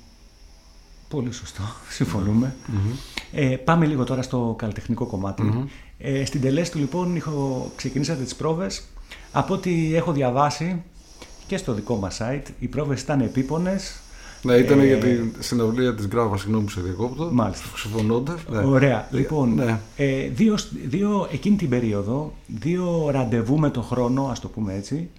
Πολύ 1.09 1.31
σωστό. 1.31 1.61
Συμφωνούμε. 1.97 2.55
Ε, 3.31 3.55
πάμε 3.55 3.85
λίγο 3.85 4.03
τώρα 4.03 4.21
στο 4.21 4.55
καλλιτεχνικό 4.57 5.05
Ε, 6.01 6.25
στην 6.25 6.41
τελέστη 6.41 6.77
λοιπόν 6.77 7.15
έχω, 7.15 7.71
ξεκινήσατε 7.75 8.23
τις 8.23 8.35
πρόβες. 8.35 8.83
Από 9.31 9.53
ό,τι 9.53 9.95
έχω 9.95 10.11
διαβάσει 10.11 10.83
και 11.47 11.57
στο 11.57 11.73
δικό 11.73 11.95
μας 11.95 12.21
site, 12.21 12.47
οι 12.59 12.67
πρόβες 12.67 13.01
ήταν 13.01 13.21
επίπονες. 13.21 13.99
Ναι, 14.41 14.55
ήταν 14.55 14.79
ε, 14.79 14.85
για 14.85 14.97
την 14.97 15.31
συναυλία 15.39 15.95
της 15.95 16.07
Γκράβα, 16.07 16.37
συγγνώμη 16.37 16.63
που 16.63 16.71
σε 16.71 16.81
διακόπτω. 16.81 17.29
Μάλιστα. 17.31 17.65
Συμφωνώντας. 17.75 18.41
Ναι. 18.49 18.57
Ωραία. 18.57 19.07
Λοιπόν, 19.11 19.53
ναι. 19.53 19.79
ε, 19.95 20.27
δύο, 20.27 20.57
δύο, 20.85 21.27
εκείνη 21.31 21.55
την 21.55 21.69
περίοδο, 21.69 22.33
δύο 22.47 23.09
ραντεβού 23.11 23.59
με 23.59 23.69
το 23.69 23.81
χρόνο, 23.81 24.27
ας 24.31 24.39
το 24.39 24.47
πούμε 24.47 24.73
έτσι, 24.73 25.09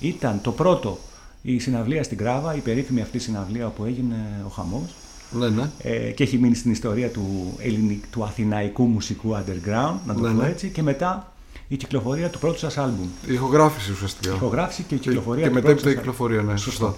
ήταν 0.00 0.40
το 0.42 0.52
πρώτο 0.52 0.98
η 1.42 1.58
συναυλία 1.58 2.02
στην 2.02 2.16
Κράβα, 2.16 2.54
η 2.54 2.60
περίφημη 2.60 3.00
αυτή 3.00 3.18
συναυλία 3.18 3.66
όπου 3.66 3.84
έγινε 3.84 4.16
ο 4.46 4.48
χαμός 4.48 4.94
ναι, 5.30 5.48
ναι. 5.48 5.70
Ε, 5.78 6.10
και 6.10 6.22
έχει 6.22 6.38
μείνει 6.38 6.54
στην 6.54 6.70
ιστορία 6.70 7.08
του, 7.08 7.54
ελληνικ, 7.58 8.04
του 8.10 8.24
αθηναϊκού 8.24 8.84
μουσικού 8.84 9.34
underground, 9.34 9.94
να 10.06 10.14
το 10.14 10.20
ναι, 10.20 10.28
πω 10.34 10.42
ναι. 10.42 10.48
έτσι, 10.48 10.68
και 10.68 10.82
μετά 10.82 11.32
η 11.68 11.76
κυκλοφορία 11.76 12.28
του 12.28 12.38
πρώτου 12.38 12.58
σας 12.58 12.78
άλμπουμ. 12.78 13.08
Η 13.26 13.32
ηχογράφηση 13.32 13.92
ουσιαστικά. 13.92 14.30
Η 14.32 14.34
ηχογράφηση 14.36 14.82
και 14.82 14.94
η 14.94 14.98
κυκλοφορία 14.98 15.42
και, 15.42 15.48
του 15.48 15.54
και 15.54 15.60
πρώτου 15.60 15.80
σας 15.80 15.92
η 15.92 15.96
κυκλοφορία, 15.96 16.42
ναι, 16.42 16.56
σωστά. 16.56 16.94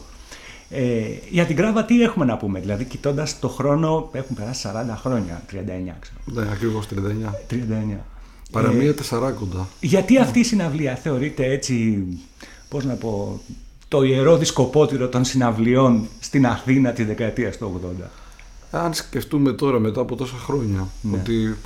Ε, 0.71 1.03
για 1.31 1.45
την 1.45 1.57
Κράβα 1.57 1.85
τι 1.85 2.03
έχουμε 2.03 2.25
να 2.25 2.37
πούμε, 2.37 2.61
δηλαδή 2.61 2.85
κοιτώντας 2.85 3.39
το 3.39 3.49
χρόνο 3.49 4.09
έχουν 4.13 4.37
περάσει 4.37 4.69
40 4.73 4.97
χρόνια, 5.01 5.43
39 5.51 5.55
ξέρω. 6.01 6.19
Ναι, 6.25 6.53
ακριβώς 6.53 6.87
39. 6.87 7.35
39. 7.51 7.99
Παραμία 8.51 8.89
Ε, 8.89 8.93
τεσσαράκοντα. 8.93 9.69
γιατί 9.81 10.19
αυτή 10.19 10.39
η 10.39 10.45
συναυλία 10.45 10.95
θεωρείται 10.95 11.45
έτσι, 11.45 12.05
πώς 12.69 12.85
να 12.85 12.95
πω, 12.95 13.41
το 13.89 14.03
ιερό 14.03 14.37
δισκοπότηρο 14.37 15.09
των 15.09 15.25
συναυλιών 15.25 16.09
στην 16.21 16.47
Αθήνα 16.47 16.93
τη 16.93 17.05
δεκαετία 17.05 17.51
του 17.51 17.81
80. 18.03 18.05
Αν 18.75 18.95
σκεφτούμε 18.95 19.53
τώρα 19.53 19.79
μετά 19.79 20.01
από 20.01 20.17
τόσα 20.17 20.37
χρόνια 20.37 20.89
Ναι. 21.03 21.17
ότι 21.17 21.57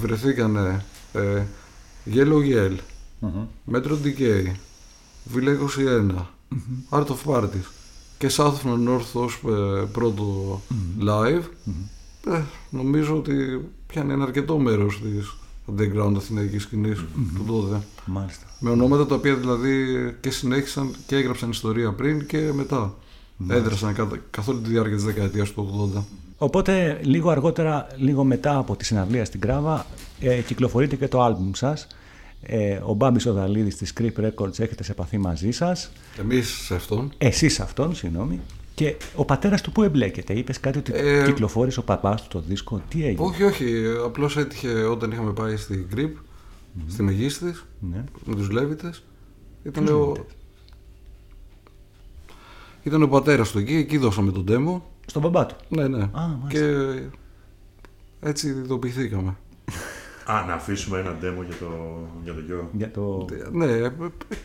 βρεθήκανε 0.00 0.84
ε, 1.12 1.42
Yellow 2.14 2.40
Yell, 2.52 2.76
Metro 3.72 3.96
Decay, 4.04 4.46
Villa 5.34 5.56
21, 6.10 6.14
Art 6.90 7.06
of 7.06 7.16
Parties 7.26 7.66
και 8.18 8.30
South 8.36 8.54
from 8.64 8.88
North 8.88 9.12
ως 9.12 9.40
ε, 9.48 9.84
πρώτο 9.92 10.60
live, 11.00 11.42
ε, 12.26 12.40
νομίζω 12.70 13.16
ότι 13.16 13.34
πιάνει 13.86 14.12
ένα 14.12 14.22
αρκετό 14.24 14.58
μέρος 14.58 15.00
της 15.02 15.34
underground 15.74 16.14
αθηναϊκής 16.16 16.62
σκηνής 16.62 16.98
του 17.36 17.44
τότε. 17.46 17.82
Μάλιστα. 18.06 18.46
Με 18.60 18.70
ονόματα 18.70 19.06
τα 19.06 19.14
οποία 19.14 19.34
δηλαδή 19.34 19.84
και 20.20 20.30
συνέχισαν 20.30 20.94
και 21.06 21.16
έγραψαν 21.16 21.50
ιστορία 21.50 21.92
πριν 21.92 22.26
και 22.26 22.50
μετά. 22.54 22.94
Έδρασαν 23.48 23.94
κα- 23.94 24.20
καθ' 24.30 24.48
όλη 24.48 24.60
τη 24.60 24.68
διάρκεια 24.68 24.94
της 24.96 25.04
δεκαετίας 25.04 25.50
του 25.52 25.90
80. 25.96 26.02
Οπότε 26.38 27.00
λίγο 27.02 27.30
αργότερα, 27.30 27.86
λίγο 27.96 28.24
μετά 28.24 28.56
από 28.58 28.76
τη 28.76 28.84
συναυλία 28.84 29.24
στην 29.24 29.40
Κράβα, 29.40 29.86
ε, 30.20 30.40
κυκλοφορείται 30.40 30.96
και 30.96 31.08
το 31.08 31.22
άλμπουμ 31.22 31.50
σας. 31.54 31.86
Ε, 32.42 32.80
ο 32.84 32.94
Μπάμπης 32.94 33.26
Οδαλίδης 33.26 33.76
της 33.76 33.92
Creep 34.00 34.12
Records 34.24 34.58
έχετε 34.58 34.82
σε 34.82 34.92
επαφή 34.92 35.18
μαζί 35.18 35.50
σας. 35.50 35.90
Εμείς 36.18 36.48
σε 36.48 36.74
αυτόν 36.74 37.12
Εσείς 37.18 37.60
αυτόν, 37.60 37.94
συγγνώμη. 37.94 38.40
Και 38.74 38.96
ο 39.16 39.24
πατέρας 39.24 39.60
του 39.60 39.72
που 39.72 39.82
εμπλέκεται; 39.82 40.32
Είπες 40.32 40.60
κάτι 40.60 40.78
ότι 40.78 40.92
Ε, 40.94 41.22
κυκλοφόρησε 41.24 41.80
ο 41.80 41.82
παπάς 41.82 42.22
του 42.22 42.28
το 42.28 42.40
δίσκο. 42.40 42.82
Τι 42.88 43.04
έγινε; 43.04 43.22
Όχι, 43.26 43.42
όχι. 43.42 43.74
Απλώς 44.04 44.36
έτυχε 44.36 44.68
όταν 44.68 45.10
είχαμε 45.10 45.32
πάει 45.32 45.56
στη 45.56 45.86
Grip, 45.96 46.10
στη 46.88 47.02
Μεγίστης, 47.02 47.64
Ναι. 47.80 48.04
με 48.24 48.34
τους 48.34 48.50
Λέβητες. 48.50 49.02
Ήταν 49.64 49.84
Ποιους 49.84 49.96
ο... 49.96 50.04
Λέβητες; 50.06 50.34
Ήταν 52.82 53.02
ο 53.02 53.08
πατέρας 53.08 53.50
του 53.50 53.58
εκεί, 53.58 53.74
εκεί 53.74 53.98
δώσαμε 53.98 54.32
τον 54.32 54.44
demo. 54.48 54.80
Στον 55.06 55.22
μπαμπά 55.22 55.46
του. 55.46 55.56
Ναι, 55.68 55.88
ναι. 55.88 56.08
μάλιστα. 56.12 56.48
και 56.48 57.00
έτσι 58.20 58.48
ειδοποιηθήκαμε. 58.48 59.36
Α, 60.26 60.44
να 60.46 60.52
αφήσουμε 60.54 60.98
ένα 60.98 61.10
demo 61.20 61.44
για 61.46 61.56
το, 61.60 61.98
για 62.24 62.34
το 62.34 62.40
γιο. 62.40 62.70
Για 62.72 62.90
το... 62.90 63.26
Ναι, 63.52 63.66
ε, 63.66 63.90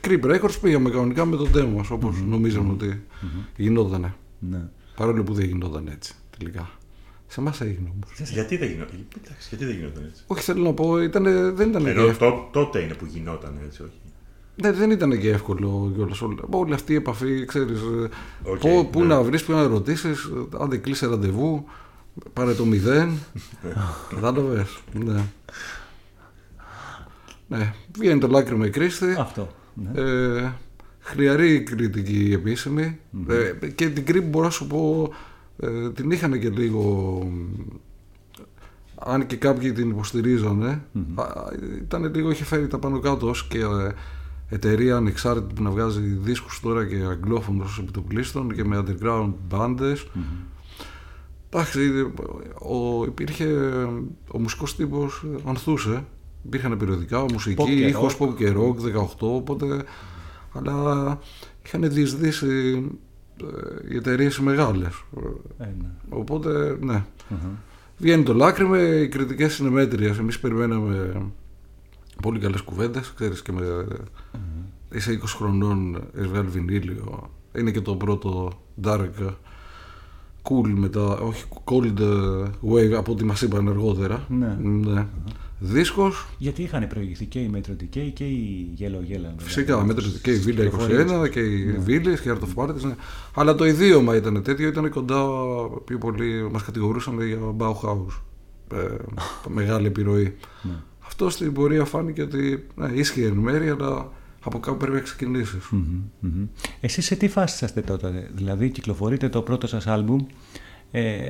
Creep 0.02 0.24
Records 0.24 0.58
πήγαμε 0.62 0.90
κανονικά 0.90 1.26
με 1.26 1.36
τον 1.36 1.50
demo 1.54 1.72
μας, 1.76 1.90
όπως 1.90 2.22
νομίζαμε 2.22 2.72
ότι 2.72 3.04
γινότανε. 3.56 4.14
Ναι. 4.40 4.62
Παρόλο 4.96 5.24
που 5.24 5.34
δεν 5.34 5.46
γινόταν 5.46 5.88
έτσι 5.88 6.14
τελικά. 6.38 6.70
Σε 7.28 7.40
εμάς 7.40 7.62
έγινε 7.62 7.90
όμως. 7.94 8.30
Γιατί 8.32 8.58
δεν 8.58 8.70
γινόταν. 8.70 9.06
Εντάξει, 9.24 9.48
γιατί 9.50 9.66
δεν 9.66 9.76
γινόταν 9.76 10.04
έτσι; 10.10 10.24
Όχι, 10.28 10.42
θέλω 10.42 10.64
να 10.64 10.74
πω, 10.74 11.02
ήτανε, 11.02 11.32
δεν 11.52 11.70
ήταν 11.70 11.84
και 11.84 11.90
Ενώ 11.90 12.02
εύκολο. 12.08 12.30
τό- 12.32 12.50
τότε 12.52 12.80
είναι 12.80 12.94
που 12.94 13.06
γινόταν 13.06 13.60
έτσι, 13.66 13.82
όχι; 13.84 13.92
Ναι, 14.62 14.72
δεν 14.72 14.92
ήταν 14.92 15.20
και 15.20 15.30
εύκολο 15.30 15.92
κιόλας. 15.96 16.22
Όλη, 16.22 16.38
όλη 16.50 16.74
αυτή 16.74 16.94
η 16.94 16.96
επαφή, 16.96 17.46
ξέρεις, 17.46 17.80
ε, 17.80 18.10
Οκ, 18.50 18.60
πού, 18.60 18.90
πού 18.92 19.00
ναι. 19.00 19.06
να 19.06 19.22
βρεις, 19.22 19.44
πού 19.44 19.52
να 19.52 19.68
ρωτήσεις, 19.68 20.24
ε, 20.24 20.58
αν 20.60 20.70
δεν 20.70 20.82
κλείσει 20.82 21.06
ραντεβού, 21.06 21.66
πάρε 22.34 22.54
το 22.54 22.66
μηδέν. 22.66 23.12
Κατάλαβες, 24.10 24.80
ναι. 24.94 25.24
Ναι, 27.48 27.74
βγαίνει 27.98 28.20
το 28.20 28.28
λάκρυμα 28.28 28.66
η 28.66 28.70
κρίστη. 28.70 29.16
Αυτό. 29.20 29.50
Ναι. 29.74 30.02
Ε, 30.02 30.54
χλιαρή 31.00 31.64
κριτική 31.64 32.32
επίσημη. 32.34 33.00
Ε, 33.28 33.68
και 33.68 33.90
την 33.90 34.06
κρύπη 34.06 34.28
μπορώ 34.28 34.46
να 34.46 34.52
σου 34.52 34.68
πω 34.68 35.14
ε, 35.60 35.90
την 35.90 36.12
είχαν 36.12 36.40
και 36.40 36.50
λίγο 36.50 37.24
αν 38.96 39.26
και 39.26 39.36
κάποιοι 39.36 39.72
την 39.72 39.90
υποστηρίζανε 39.90 40.82
α, 41.16 41.24
ήταν 41.82 42.14
λίγο 42.16 42.32
είχε 42.32 42.44
φέρει 42.44 42.68
τα 42.68 42.80
πάνω 42.80 43.00
κάτω 43.00 43.30
ως 43.30 43.48
και 43.48 43.60
ε, 43.60 43.92
εταιρεία 44.50 44.96
ανεξάρτητη 44.96 45.54
που 45.54 45.64
να 45.64 45.70
βγάζει 45.70 46.00
δίσκους 46.02 46.60
τώρα 46.60 46.86
και 46.86 46.96
αγγλόφωνος 46.96 47.80
επιτοπλίστων 47.80 48.56
και 48.56 48.64
με 48.64 48.84
underground 48.86 49.34
bands 49.52 49.96
Εντάξει, 51.52 51.80
ο, 52.60 53.06
υπήρχε 53.06 53.46
ο 54.32 54.40
μουσικός 54.40 54.76
τύπος 54.76 55.26
ε, 55.26 55.50
ανθούσε 55.50 56.04
υπήρχαν 56.46 56.78
περιοδικά, 56.78 57.26
Pop 57.26 57.32
μουσική, 57.32 57.64
και 57.64 57.72
ήχος, 57.72 58.18
rock. 58.20 58.24
pop 58.24 58.36
και 58.36 58.54
rock 58.58 58.76
18 58.98 59.06
οπότε 59.20 59.84
αλλά 60.54 61.20
είχαν 61.66 61.90
διεισδύσει 61.90 62.84
ε, 63.42 63.94
οι 63.94 63.96
εταιρείες 63.96 64.40
μεγάλες 64.40 65.04
Ε, 65.58 65.66
ναι. 65.66 65.90
οπότε 66.10 66.78
ναι 66.82 67.04
Βγαίνει 68.00 68.24
το 68.24 68.34
λάκρυμα, 68.34 68.82
οι 68.82 69.08
κριτικές 69.08 69.58
είναι 69.58 69.70
μέτριες. 69.70 70.18
Εμείς 70.18 70.40
περιμέναμε 70.40 71.22
πολύ 72.22 72.40
καλές 72.40 72.62
κουβέντες, 72.62 73.14
ξέρεις 73.16 73.42
και 73.42 73.52
με... 73.52 73.88
Είσαι 74.94 75.20
20 75.24 75.26
χρονών, 75.26 75.96
έχεις 76.16 76.28
βγάλει 76.30 76.48
βινίλιο. 76.48 77.30
Είναι 77.58 77.72
και 77.72 77.82
το 77.82 77.96
πρώτο 77.96 78.52
dark 78.84 79.10
cool 80.44 80.70
μετά, 80.76 81.18
όχι 81.18 81.44
cold 81.64 82.00
wave 82.72 82.92
από 82.98 83.12
ό,τι 83.12 83.26
μας 83.26 83.42
είπαν 83.42 83.70
αργότερα. 83.70 84.26
Ναι. 84.30 84.58
ναι. 84.62 85.06
Δίσκος, 85.62 86.28
Γιατί 86.38 86.62
είχαν 86.62 86.88
προηγηθεί 86.88 87.26
και 87.26 87.40
η 87.40 87.52
Metro 87.54 87.72
Decay 87.84 88.10
και 88.14 88.24
η 88.24 88.70
Yellow 88.80 88.84
Yellow. 88.84 89.06
δηλαδή, 89.06 89.34
φυσικά, 89.38 89.86
μέτρη 89.86 90.06
και 90.22 90.32
η 90.32 90.36
στις 90.36 90.48
Villa 90.48 90.56
κυκλοφορίες. 90.56 91.12
21 91.12 91.30
και 91.30 91.40
η 91.40 91.84
Villas 91.88 92.20
και 92.22 92.30
η 92.30 92.38
Art 92.38 92.44
of 92.44 92.64
Parties. 92.64 92.82
Ναι. 92.82 92.96
Αλλά 93.34 93.56
το 93.56 93.66
ιδίωμα 93.66 94.16
ήταν 94.16 94.44
τέτοιο, 94.44 94.68
ήταν 94.68 94.90
κοντά 94.90 95.26
πιο 95.86 95.98
πολύ, 95.98 96.50
μας 96.52 96.64
κατηγορούσαν 96.64 97.22
για 97.22 97.38
Bauhaus. 97.58 98.22
Ε, 98.74 98.96
μεγάλη 99.48 99.88
επιρροή. 99.88 100.36
Ναι. 100.62 100.72
Αυτό 101.22 101.32
στην 101.32 101.54
πορεία 101.54 101.86
φάνηκε 101.86 102.22
ότι 102.22 102.68
ναι, 102.76 102.88
ίσχυε 102.88 103.26
εν 103.26 103.34
μέρη, 103.34 103.70
αλλά 103.70 104.12
από 104.44 104.60
κάπου 104.60 104.78
πρέπει 104.78 104.94
να 104.94 105.00
ξεκινήσεις. 105.00 105.70
Μμμ, 105.70 106.02
μμμ. 106.20 106.46
Εσείς 106.82 107.06
σε 107.06 107.16
τι 107.16 107.28
φάση 107.28 107.56
είσαστε 107.56 107.82
τότε, 107.82 108.30
δηλαδή 108.34 108.70
κυκλοφορείτε 108.70 109.30
το 109.30 109.42
πρώτο 109.42 109.68
σας 109.68 109.88
άλμπουμ, 109.88 110.26
ε, 110.92 111.22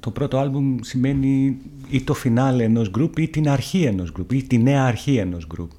το 0.00 0.10
πρώτο 0.10 0.38
άλμπουμ 0.38 0.76
σημαίνει 0.80 1.56
ή 1.88 2.02
το 2.02 2.14
φινάλε 2.14 2.64
ενός 2.64 2.90
γκρουπ 2.90 3.18
ή 3.18 3.28
την 3.28 3.48
αρχή 3.48 3.82
ενός 3.82 4.12
γκρουπ 4.12 4.32
ή 4.32 4.42
τη 4.42 4.58
νέα 4.58 4.84
αρχή 4.84 5.16
ενός 5.16 5.46
γκρουπ. 5.46 5.70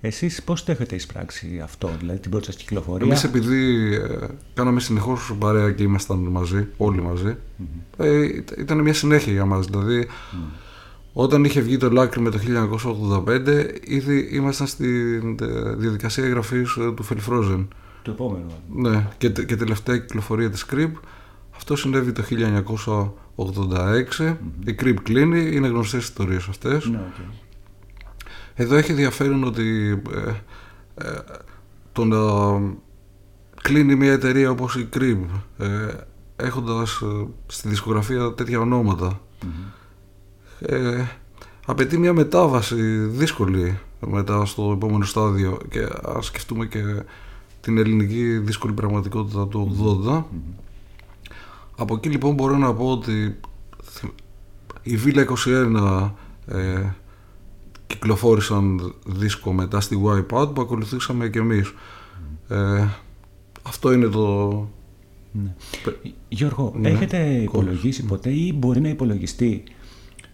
Εσείς 0.00 0.42
πώς 0.42 0.64
το 0.64 0.72
έχετε 0.72 0.94
εισπράξει 0.94 1.60
αυτό, 1.64 1.90
δηλαδή 1.98 2.18
την 2.18 2.30
πρώτη 2.30 2.44
σας 2.46 2.56
κυκλοφορία; 2.56 3.06
Εμείς 3.06 3.24
επειδή 3.24 3.94
ε, 3.94 4.26
κάναμε 4.54 4.80
συνεχώς 4.80 5.34
παρέα 5.38 5.70
και 5.72 5.82
ήμασταν 5.82 6.18
μαζί, 6.18 6.66
όλοι 6.76 7.02
μαζί, 7.02 7.36
ε, 7.96 8.24
ήταν- 8.24 8.60
ήταν 8.60 8.80
μια 8.80 8.94
συνέχεια 8.94 9.32
για 9.32 9.44
μας. 9.44 9.66
Δηλαδή, 9.66 10.06
όταν 11.12 11.44
είχε 11.44 11.60
βγει 11.60 11.76
το 11.76 11.90
Λάκρυ 11.90 12.30
το 12.30 12.38
1985, 13.26 13.64
ήδη 13.84 14.28
ήμασταν 14.32 14.66
στη 14.66 15.18
ε, 15.40 15.74
διαδικασία 15.74 16.24
εγγραφής 16.24 16.76
ε, 16.76 16.92
του 16.92 17.04
Fell 17.04 17.66
Το 18.02 18.10
επόμενο 18.10 18.44
άλμπουμ. 18.44 18.90
Ναι, 18.90 19.08
και, 19.18 19.30
τε- 19.30 19.46
και 19.46 19.56
τελευταία 19.56 19.98
κυκλοφορία 19.98 20.50
της 20.50 20.66
Creep. 20.72 20.90
Αυτό 21.56 21.76
συνέβη 21.76 22.12
το 22.12 22.22
1986. 24.18 24.36
Η 24.64 24.74
Creep 24.80 24.96
κλείνει, 25.02 25.56
είναι 25.56 25.68
γνωστές 25.68 26.02
ιστορίες 26.02 26.48
αυτές. 26.48 26.86
Ναι, 26.86 26.96
οκ. 26.96 27.34
Εδώ 28.54 28.76
έχει 28.76 28.90
ενδιαφέρον 28.90 29.44
ότι 29.44 29.98
ε, 30.14 30.30
ε, 31.08 31.18
το 31.92 32.04
να 32.04 32.18
κλείνει 33.62 33.94
μια 33.94 34.12
εταιρεία 34.12 34.50
όπως 34.50 34.76
η 34.76 34.88
Creep 34.96 35.18
ε, 35.58 35.66
έχοντας 36.36 37.00
ε, 37.00 37.26
στη 37.46 37.68
δισκογραφία 37.68 38.32
τέτοια 38.34 38.60
ονόματα 38.60 39.20
ε, 40.60 41.04
απαιτεί 41.66 41.98
μια 41.98 42.12
μετάβαση 42.12 42.82
δύσκολη 42.98 43.78
μετά 44.06 44.44
στο 44.44 44.72
επόμενο 44.76 45.04
στάδιο 45.04 45.58
και 45.70 45.88
ας 46.02 46.26
σκεφτούμε 46.26 46.66
και 46.66 46.82
την 47.60 47.78
ελληνική 47.78 48.38
δύσκολη 48.38 48.72
πραγματικότητα 48.72 49.46
του 49.46 50.02
80 50.06 50.22
από 51.80 51.94
εκεί 51.94 52.08
λοιπόν 52.08 52.34
μπορώ 52.34 52.56
να 52.56 52.74
πω 52.74 52.90
ότι 52.90 53.36
η 54.82 54.98
Villa 55.04 55.24
21 55.46 56.10
ε, 56.46 56.82
κυκλοφόρησαν 57.86 58.94
δίσκο 59.06 59.52
μετά 59.52 59.80
στη 59.80 60.02
Wipeout 60.04 60.54
που 60.54 60.60
ακολουθήσαμε 60.60 61.28
και 61.28 61.38
εμείς. 61.38 61.74
Ε, 62.48 62.86
αυτό 63.62 63.92
είναι 63.92 64.06
το... 64.06 64.68
Ναι. 65.32 65.54
Γιώργο, 66.28 66.74
Ναι, 66.76 66.88
έχετε 66.88 67.18
υπολογίσει 67.42 68.04
ποτέ 68.04 68.30
ή 68.30 68.54
μπορεί 68.56 68.80
να 68.80 68.88
υπολογιστεί 68.88 69.62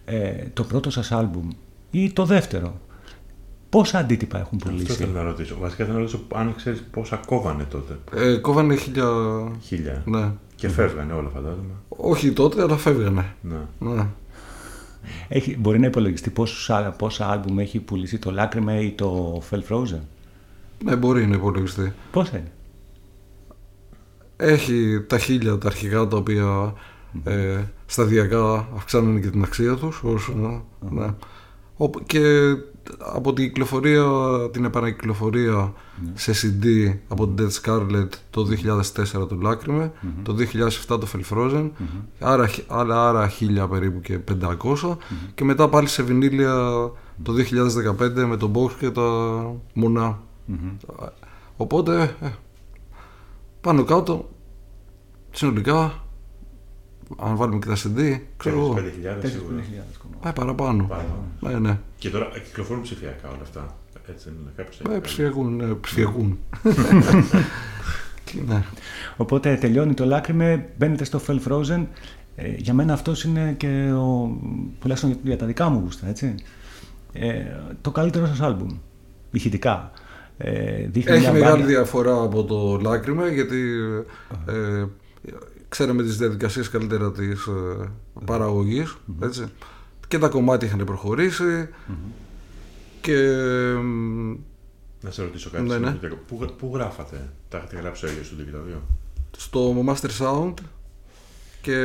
ε, 0.04 0.32
το 0.52 0.64
πρώτο 0.64 0.90
σας 0.90 1.12
άλμπουμ 1.12 1.49
ή 1.90 2.12
το 2.12 2.25
δεύτερο. 2.25 2.80
Πόσα 3.68 3.99
αντίτυπα 3.99 4.38
έχουν 4.38 4.58
Αυτό 4.62 4.70
πουλήσει; 4.70 4.92
θέλω 4.92 5.12
να 5.12 5.23
ρωτήσω. 5.23 5.56
Βασικά 5.61 5.84
θέλω 5.84 5.96
να 5.96 6.02
ρωτήσω 6.02 6.20
αν 6.34 6.54
ξέρεις 6.56 6.82
πόσα 6.90 7.20
κόβανε 7.26 7.64
τότε. 7.64 7.99
Ε, 8.14 8.37
κόβανε 8.37 8.76
χίλια... 8.76 9.06
Χίλια. 9.62 10.02
Ναι. 10.06 10.32
Και 10.54 10.68
φεύγανε 10.68 11.12
όλα, 11.12 11.28
φαντάζομαι. 11.28 11.73
Όχι 11.88 12.32
τότε, 12.32 12.62
αλλά 12.62 12.76
φεύγανε. 12.76 13.34
Ναι. 13.40 13.56
Ναι. 13.78 14.06
Έχει, 15.28 15.56
μπορεί 15.58 15.78
να 15.78 15.87
υπολογιστεί 15.87 16.30
πόσους, 16.30 16.70
α- 16.70 16.94
πόσα 16.99 17.30
άλμπουμ 17.30 17.58
έχει 17.58 17.80
πουλήσει 17.80 18.18
το 18.18 18.30
Λάκρυμα 18.30 18.80
ή 18.80 18.90
το 18.90 19.42
Fell 19.50 19.61
Frozen; 19.68 20.00
ναι, 20.84 20.96
μπορεί 20.96 21.26
να 21.26 21.37
υπολογιστεί. 21.37 21.92
Πόσα 22.11 22.37
είναι; 22.38 22.52
έχει 24.37 25.04
τα 25.06 25.18
χίλια 25.18 25.58
τα 25.58 25.66
αρχικά 25.66 26.06
τα 26.06 26.16
οποία 26.16 26.75
ε, 27.25 27.59
σταδιακά 27.87 28.68
αυξάνουν 28.76 29.21
και 29.21 29.30
την 29.30 29.42
αξία 29.42 29.75
τους 29.75 30.00
ως, 30.04 30.33
ναι. 30.90 31.14
Ο- 31.76 31.90
και 32.06 32.54
από 32.99 33.33
την 33.33 33.44
κυκλοφορία, 33.44 34.04
την 34.52 34.64
επανακυκλοφορία 34.64 35.73
σε 36.14 36.33
CD 36.33 36.94
από 37.09 37.28
την 37.28 37.47
Dead 37.49 37.61
Scarlet 37.62 38.09
το 38.30 38.44
2004 38.44 39.26
το 39.28 39.38
Lacrime, 39.44 39.90
το 40.23 40.35
2007 40.35 40.99
το 41.00 41.06
Fell 41.12 41.35
Frozen, 41.35 41.71
άρα, 42.21 42.47
χι- 42.47 42.64
άρα, 42.68 43.09
άρα 43.09 43.28
χίλια 43.28 43.68
περίπου 43.68 44.00
και 44.00 44.18
500 44.18 44.97
και 45.35 45.44
μετά 45.44 45.68
πάλι 45.68 45.87
σε 45.88 46.02
βινίλια 46.02 46.54
το 47.23 47.33
2015 47.33 48.25
με 48.26 48.37
το 48.37 48.50
Box 48.54 48.71
και 48.78 48.90
τα 48.90 49.02
Μονά. 49.75 50.23
Οπότε 51.56 52.16
ε, 52.21 52.28
πάνω 53.61 53.85
κάτω 53.85 54.28
συνολικά 55.30 56.03
αν 57.18 57.37
βάλουμε 57.37 57.58
και 57.58 57.66
τα 57.66 57.75
CD 57.76 58.18
ξέρω 58.37 58.58
εγώ 58.58 58.75
5.000 58.75 58.78
4.000 58.78 59.28
σίγουρα. 59.28 59.49
κομμάτια. 59.52 59.84
πάει 60.20 60.32
παραπάνω. 60.32 60.84
Παραπάνω. 60.84 61.25
Ναι, 61.40 61.68
ναι. 61.68 61.78
Και 61.99 62.11
τώρα 62.11 62.28
κυκλοφορούν 62.44 62.82
ψηφιακά 62.82 63.28
όλα 63.28 63.38
αυτά. 63.42 63.76
Έτσι 64.08 64.25
δεν 64.28 64.34
είναι. 64.40 64.50
Κάποιος 64.56 64.76
τα 64.76 64.82
Ε, 64.82 64.87
έχει 64.87 64.92
κάνει. 64.92 65.00
ψηφιακούν, 65.00 65.56
ναι, 65.56 65.75
ψηφιακούν. 65.75 66.38
Και 68.25 68.34
ναι. 68.49 68.62
Οπότε 69.16 69.54
τελειώνει 69.56 69.94
το 69.94 70.04
λάκρυμε, 70.04 70.68
μπαίνετε 70.78 71.04
στο 71.04 71.20
Fell 71.26 71.38
Frozen. 71.49 71.87
Ε, 72.37 72.49
για 72.56 72.75
μένα 72.75 72.92
αυτός 72.92 73.25
είναι 73.25 73.54
και 73.56 73.92
ο, 73.92 74.38
τουλάχιστον 74.80 75.11
για, 75.11 75.20
για 75.25 75.37
τα 75.37 75.46
δικά 75.46 75.68
μου 75.68 75.80
γούστα, 75.84 76.08
έτσι. 76.08 76.34
Ε, 77.12 77.44
το 77.80 77.90
καλύτερο 77.90 78.26
σας 78.26 78.40
άλμπουμ, 78.40 78.68
ηχητικά. 79.30 79.90
Ε, 80.38 80.87
δείχνει 80.87 81.12
Έχει 81.12 81.20
μια 81.20 81.32
μεγάλη 81.32 81.50
μπάντα- 81.52 81.66
διαφορά 81.66 82.23
από 82.23 82.44
το 82.44 82.78
Λάκρυμε 82.82 83.28
γιατί 83.28 83.61
ε, 84.46 84.84
ξέραμε 85.75 86.02
τις 86.02 86.16
διαδικασίες 86.16 86.69
καλύτερα 86.71 87.12
της 87.12 87.47
ε, 87.47 87.90
παραγωγής 88.25 88.97
έτσι. 89.21 89.45
και 90.09 90.19
τα 90.19 90.28
κομμάτια 90.28 90.69
είχαν 90.69 90.85
προχωρήσει. 90.85 91.69
Και 93.00 93.16
μ, 93.83 94.37
Να 95.00 95.11
σε 95.11 95.23
ρωτήσω 95.23 95.50
κάτι. 95.50 95.62
Ναι, 95.62 95.71
συγγνώμη, 95.71 95.99
ναι. 96.02 96.09
Πού, 96.09 96.38
γρα- 96.40 96.52
πού 96.52 96.71
γράφατε, 96.75 97.33
τα 97.49 97.59
έχετε 97.59 97.76
γράψει 97.76 98.07
ο 98.07 98.09
ίδιος 98.09 98.28
του 98.28 98.37
και 98.37 98.50
τα 98.50 98.59
δύο. 98.59 98.83
στο 99.37 99.85
Master 99.87 100.11
Sound. 100.19 100.54
Και 101.62 101.85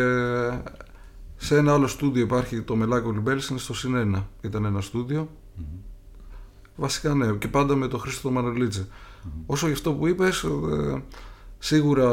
σε 1.38 1.58
ένα 1.58 1.74
άλλο 1.74 1.88
στούντιο 1.88 2.22
υπάρχει 2.24 2.62
το 2.62 2.75
Melancholy 2.81 3.29
Bells 3.29 3.50
είναι 3.50 3.60
στο 3.60 3.74
Συνένα. 3.74 4.27
Ήταν 4.41 4.65
ένα 4.65 4.81
στούντιο. 4.81 5.29
Βασικά 6.75 7.13
ναι. 7.13 7.31
Και 7.34 7.48
πάντα 7.48 7.75
με 7.75 7.88
το 7.88 7.98
Χρήστο 7.98 8.31
Μανολίτσε 8.31 8.88
όσο 9.45 9.65
για 9.65 9.75
αυτό 9.75 9.93
που 9.93 10.08
είπες 10.08 10.43
ε, 10.43 11.04
σίγουρα 11.60 12.10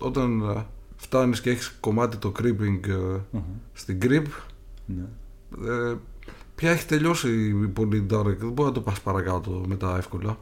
όταν 0.00 0.40
ε, 0.56 0.66
φτάνεις 1.06 1.40
και 1.40 1.50
έχεις 1.50 1.76
κομμάτι 1.80 2.16
το 2.16 2.32
creeping 2.38 2.88
ε, 2.88 3.38
στην 3.72 3.98
grip 4.02 4.24
Ναι. 4.86 5.02
ε, 5.70 5.94
πια 6.54 6.70
έχει 6.70 6.86
τελειώσει 6.86 7.48
η 7.48 7.52
πολύ 7.68 8.06
dark 8.10 8.24
δεν 8.38 8.50
μπορεί 8.50 8.68
να 8.68 8.72
το 8.74 8.80
πας 8.80 9.00
παρακάτω 9.00 9.62
μετά 9.66 9.96
εύκολα 9.96 10.38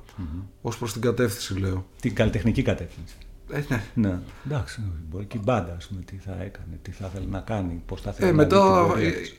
ως 0.63 0.79
προς 0.79 0.93
την 0.93 1.01
κατεύθυνση 1.01 1.61
λέω 1.61 1.87
Την 2.01 2.15
καλλιτεχνική 2.15 2.63
κατεύθυνση. 2.63 3.15
ε, 3.51 3.63
ναι. 3.69 3.85
Ναι. 3.95 4.19
Εντάξει, 4.47 4.81
μπορεί 5.11 5.25
και 5.25 5.37
η 5.37 5.41
μπάντα, 5.45 5.75
ας 5.77 5.87
πούμε, 5.87 6.01
τι 6.01 6.17
θα 6.17 6.33
έκανε, 6.43 6.79
τι 6.83 6.91
θα 6.91 7.07
ήθελε 7.07 7.27
να 7.31 7.41
κάνει, 7.41 7.83
πώς 7.87 8.01
θα 8.01 8.13
θέλει 8.13 8.29
Ε, 8.29 8.33
να 8.33 8.37
μετά 8.37 8.73
δει 8.75 8.79
την 8.81 8.89
πορεία 8.89 9.09
η, 9.09 9.13
της. 9.13 9.37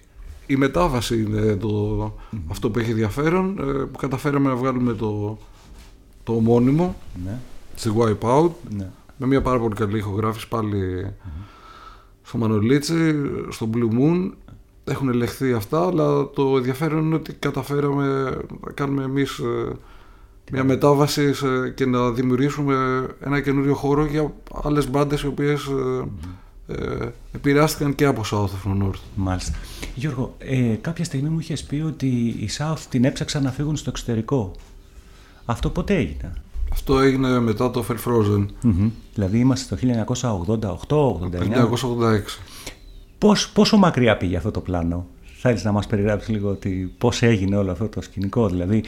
η 0.48 0.56
μετάβαση 0.56 1.22
είναι 1.22 1.56
το, 1.56 2.16
αυτό 2.48 2.70
που 2.70 2.80
έχει 2.80 2.90
ενδιαφέρον 2.90 3.58
ε, 3.60 3.64
που 3.86 3.98
καταφέραμε 3.98 4.50
να 4.50 4.56
βγάλουμε 4.56 4.94
το, 4.94 5.38
το 6.24 6.34
ομώνυμο 6.36 6.96
Ναι, 7.26 7.40
στη 7.76 7.92
Wipeout 7.98 8.50
ναι. 8.70 8.90
Με 9.18 9.28
μια 9.28 9.42
πάρα 9.42 9.60
πολύ 9.60 9.76
καλή 9.76 9.98
ηχογράφηση 9.98 10.48
πάλι 10.48 11.06
στο 12.24 12.38
Μανολίτσι, 12.38 13.16
στο 13.50 13.70
Blue 13.74 13.98
Moon 14.00 14.32
έχουν 14.84 15.10
ελεγχθεί 15.10 15.54
αυτά 15.54 15.86
αλλά 15.88 16.30
το 16.30 16.58
ενδιαφέρον 16.58 17.06
είναι 17.06 17.16
ότι 17.16 17.34
καταφέραμε 17.34 18.38
να 18.66 18.72
κάνουμε 18.74 19.04
εμείς 19.04 19.38
ε, 19.38 19.72
μια 20.52 20.64
μετάβαση 20.64 21.34
σε- 21.34 21.70
και 21.76 21.86
να 21.86 22.12
δημιουργήσουμε 22.12 23.08
ένα 23.20 23.42
καινούριο 23.42 23.74
χώρο 23.76 24.06
για 24.06 24.34
άλλες 24.64 24.90
μπάντες 24.90 25.22
οι 25.22 25.28
οποίες 25.28 25.66
ε, 25.66 26.74
ε, 26.74 27.10
επηρεάστηκαν 27.32 27.96
και 27.96 28.06
από 28.06 28.22
South 28.32 28.50
of 28.50 28.72
the 28.72 28.84
North. 28.84 29.00
Μάλιστα. 29.16 29.58
Γιώργο, 29.96 30.36
ε, 30.38 30.76
κάποια 30.82 31.04
στιγμή 31.04 31.30
μου 31.30 31.40
είχες 31.40 31.64
πει 31.64 31.84
ότι 31.88 32.08
οι 32.08 32.50
South 32.58 32.78
την 32.90 33.06
έψαξαν 33.06 33.44
να 33.44 33.52
φύγουν 33.52 33.76
στο 33.76 33.90
εξωτερικό. 33.90 34.52
Αυτό 35.46 35.70
πότε 35.70 35.96
έγινε. 35.96 36.34
Αυτό 36.76 37.00
έγινε 37.00 37.40
μετά 37.40 37.72
το 37.72 37.86
Fell 37.90 38.10
Frozen, 38.10 38.46
Μμμ. 38.62 38.90
Δηλαδή 39.14 39.40
είμαστε 39.40 39.76
το 39.76 39.82
1988-89. 40.88 40.88
1986. 40.88 42.40
Πώς, 43.18 43.50
πόσο 43.50 43.78
μακριά 43.78 44.18
πήγε 44.18 44.38
αυτό 44.38 44.52
το 44.52 44.60
πλάνο; 44.60 45.06
Θέλεις 45.40 45.64
να 45.64 45.72
μας 45.72 45.88
περιγράψεις 45.88 46.30
λίγο 46.30 46.50
ότι 46.50 46.94
πώς 46.98 47.22
έγινε 47.22 47.56
όλο 47.56 47.72
αυτό 47.72 47.88
το 47.88 48.02
σκηνικό; 48.02 48.48
Δηλαδή 48.48 48.84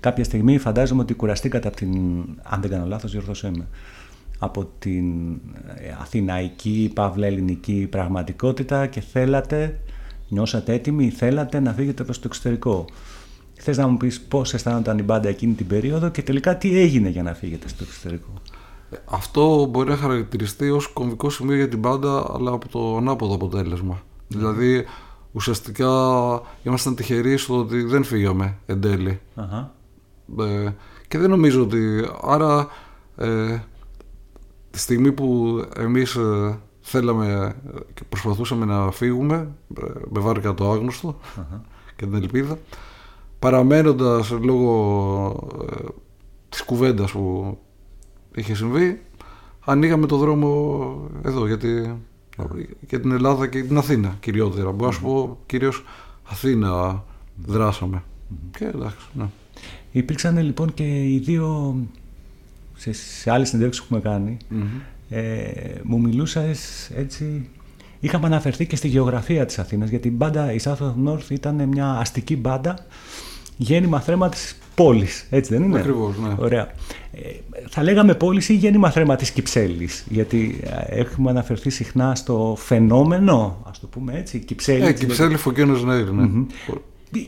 κάποια 0.00 0.24
στιγμή 0.24 0.58
φαντάζομαι 0.58 1.02
ότι 1.02 1.14
κουραστήκατε 1.14 1.68
από 1.68 1.76
την, 1.76 1.90
αν 2.42 2.60
δεν 2.60 2.70
κάνω 2.70 2.86
λάθος 2.86 3.10
διορθώσέ 3.10 3.50
με, 3.56 3.66
από 4.38 4.68
την 4.78 5.30
ε, 5.74 5.96
αθηναϊκή, 6.00 6.90
παύλα 6.94 7.26
ελληνική 7.26 7.86
πραγματικότητα 7.90 8.86
και 8.86 9.00
θέλατε, 9.00 9.80
νιώσατε 10.28 10.72
έτοιμοι, 10.72 11.10
θέλατε 11.10 11.60
να 11.60 11.72
φύγετε 11.72 12.04
προς 12.04 12.18
το 12.18 12.22
εξωτερικό. 12.26 12.84
Θες 13.66 13.76
να 13.76 13.86
μου 13.86 13.96
πεις 13.96 14.20
πώς 14.20 14.54
αισθάνονταν 14.54 14.98
η 14.98 15.02
μπάντα 15.02 15.28
εκείνη 15.28 15.54
την 15.54 15.66
περίοδο 15.66 16.08
και 16.08 16.22
τελικά 16.22 16.56
τι 16.56 16.78
έγινε 16.78 17.08
για 17.08 17.22
να 17.22 17.34
φύγετε 17.34 17.68
στο 17.68 17.84
εξωτερικό; 17.84 18.28
Αυτό 19.04 19.64
μπορεί 19.64 19.90
να 19.90 19.96
χαρακτηριστεί 19.96 20.70
ως 20.70 20.86
κομβικό 20.86 21.30
σημείο 21.30 21.56
για 21.56 21.68
την 21.68 21.80
πάντα, 21.80 22.30
αλλά 22.34 22.52
από 22.52 22.68
το 22.68 22.96
ανάποδο 22.96 23.34
αποτέλεσμα. 23.34 24.02
Δηλαδή, 24.28 24.84
ουσιαστικά 25.32 25.90
ήμασταν 26.62 26.94
τυχεροί 26.94 27.36
στο 27.36 27.58
ότι 27.58 27.82
δεν 27.82 28.04
φύγαμε 28.04 28.58
εν 28.66 28.80
τέλει. 28.80 29.20
Αχα. 29.34 29.74
Ε, 30.38 30.74
και 31.08 31.18
δεν 31.18 31.30
νομίζω 31.30 31.62
ότι... 31.62 32.08
Άρα, 32.22 32.68
ε, 33.16 33.58
τη 34.70 34.78
στιγμή 34.78 35.12
που 35.12 35.58
εμείς 35.76 36.14
ε, 36.14 36.58
θέλαμε 36.80 37.56
και 37.94 38.02
προσπαθούσαμε 38.08 38.64
να 38.64 38.90
φύγουμε 38.90 39.48
ε, 39.80 39.82
με 40.10 40.20
βάρκα 40.20 40.54
το 40.54 40.70
άγνωστο 40.70 41.18
και 41.96 42.06
την 42.06 42.14
ελπίδα, 42.14 42.58
παραμένοντας 43.44 44.30
λόγω 44.30 45.48
ε, 45.70 45.88
της 46.48 46.62
κουβέντας 46.62 47.10
που 47.10 47.58
είχε 48.34 48.54
συμβεί, 48.54 49.00
ανοίγαμε 49.64 50.06
το 50.06 50.16
δρόμο 50.16 51.10
εδώ 51.24 51.46
γιατί, 51.46 51.96
για 52.88 53.00
την 53.00 53.10
Ελλάδα 53.10 53.46
και 53.46 53.62
την 53.62 53.76
Αθήνα 53.76 54.16
κυριότερα. 54.20 54.70
Μπορώ 54.72 54.86
να 54.86 54.92
σου 54.92 55.02
πω 55.02 55.38
κυρίως 55.46 55.84
Αθήνα 56.24 57.04
δράσαμε. 57.46 58.02
Και 58.58 58.64
εντάξει, 58.64 59.06
ναι. 59.12 59.24
Υπήρξαν 59.92 60.38
λοιπόν 60.38 60.74
και 60.74 60.84
οι 60.84 61.18
δύο, 61.18 61.76
σε, 62.76 62.92
σε 62.92 63.30
άλλες 63.30 63.48
συνέντευξεις 63.48 63.84
που 63.84 63.94
έχουμε 63.94 64.10
κάνει, 64.10 64.36
ε, 65.08 65.50
μου 65.82 66.00
μιλούσες 66.00 66.90
έτσι, 66.94 67.48
είχαμε 68.00 68.26
αναφερθεί 68.26 68.66
και 68.66 68.76
στη 68.76 68.88
γεωγραφία 68.88 69.46
της 69.46 69.58
Αθήνας, 69.58 69.88
γιατί 69.88 70.08
η 70.08 70.14
μπάντα, 70.14 70.52
η 70.52 70.58
South 70.62 70.78
of 70.78 70.94
North 71.06 71.30
ήταν 71.30 71.68
μια 71.68 71.90
αστική 71.90 72.36
μπάντα, 72.36 72.86
γέννημα 73.56 74.00
θρέμα 74.00 74.28
της 74.28 74.58
πόλης, 74.74 75.26
έτσι 75.30 75.54
δεν 75.54 75.62
είναι; 75.62 75.78
Ακριβώς, 75.78 76.18
ναι. 76.18 76.34
Ωραία. 76.38 76.70
Ε, 77.12 77.20
θα 77.68 77.82
λέγαμε 77.82 78.14
πόλης 78.14 78.48
ή 78.48 78.54
γέννημα 78.54 78.90
θρέμα 78.90 79.16
της 79.16 79.30
Κυψέλης, 79.30 80.04
γιατί 80.08 80.60
ε, 80.64 80.98
έχουμε 81.00 81.30
αναφερθεί 81.30 81.70
συχνά 81.70 82.14
στο 82.14 82.56
φαινόμενο, 82.58 83.62
ας 83.68 83.80
το 83.80 83.86
πούμε 83.86 84.12
έτσι, 84.18 84.38
Κυψέλη. 84.38 84.84
Ε, 84.84 84.92
της 84.92 85.00
Κυψέλη 85.00 85.36
Φωκένος 85.36 85.84
ναι, 85.84 86.02
ναι. 86.02 86.28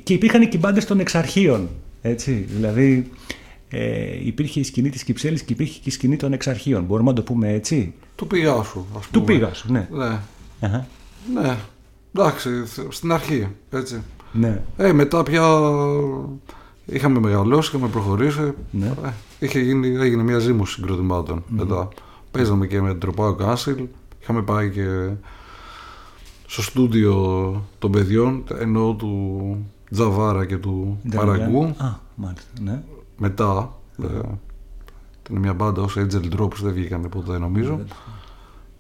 και 0.03 0.13
υπήρχαν 0.13 0.49
και 0.49 0.57
οι 0.57 0.61
μπάντε 0.63 0.81
των 0.81 1.01
εξαρχείων. 1.01 1.69
Έτσι. 2.03 2.33
Δηλαδή 2.33 3.11
ε, 3.69 4.27
υπήρχε 4.27 4.61
η 4.61 4.63
σκηνή 4.63 4.91
της 4.91 5.05
Κυψέλης 5.05 5.43
και 5.43 5.53
υπήρχε 5.53 5.79
και 5.79 5.89
η 5.89 5.91
σκηνή 5.91 6.17
των 6.17 6.33
εξαρχείων. 6.33 6.85
Μπορούμε 6.85 7.09
να 7.09 7.17
το 7.17 7.23
πούμε 7.23 7.53
έτσι; 7.53 7.95
Του 8.15 8.27
πήγα 8.27 8.63
σου, 8.63 8.87
ας 8.99 9.07
Του 9.11 9.23
πούμε. 9.23 9.25
πήγα 9.25 9.55
σου, 9.55 9.73
ναι. 9.73 9.89
Ναι, 9.91 10.19
Αχα. 10.61 10.87
ναι. 11.35 11.57
Εντάξει, 12.15 12.51
στην 12.89 13.13
αρχή, 13.13 13.49
έτσι. 13.71 14.03
Ναι. 14.33 14.63
Ε, 14.77 14.93
μετά 14.93 15.23
πια 15.23 15.61
είχαμε 16.87 17.21
μεγαλώσει, 17.21 17.77
είχαμε 17.77 17.91
προχωρήσει. 17.91 18.53
Ναι. 18.71 18.87
Ε, 18.87 19.13
είχε 19.39 19.61
γίνει, 19.61 19.89
έγινε 19.89 20.23
μια 20.23 20.39
ζήμωση 20.39 20.73
συγκροτημάτων 20.73 21.45
μετά. 21.49 21.89
Παίζαμε 22.31 22.67
και 22.67 22.81
με 22.81 22.89
τον 22.89 22.99
Τροπάο 22.99 23.35
Κάσιλ, 23.35 23.85
είχαμε 24.21 24.43
πάει 24.43 24.71
και 24.71 25.11
στο 26.47 26.63
στούντιο 26.63 27.15
των 27.79 27.91
παιδιών, 27.91 28.45
ενώ 28.59 28.95
του 28.95 29.57
Τζαβάρα 29.91 30.45
και 30.47 30.57
του 30.57 31.01
Παραγκού. 31.15 31.63
Α, 31.65 31.95
μάλιστα. 32.15 32.51
Ναι. 32.61 32.83
Μετά, 33.19 33.79
ε, 34.03 34.07
ήταν 35.23 35.41
μια 35.41 35.55
μπάντα 35.55 35.83
ως 35.83 35.97
Angel 35.99 36.39
Drops, 36.39 36.57
δεν 36.63 36.73
βγήκανε 36.73 37.09
ποτέ 37.09 37.39
νομίζω. 37.39 37.81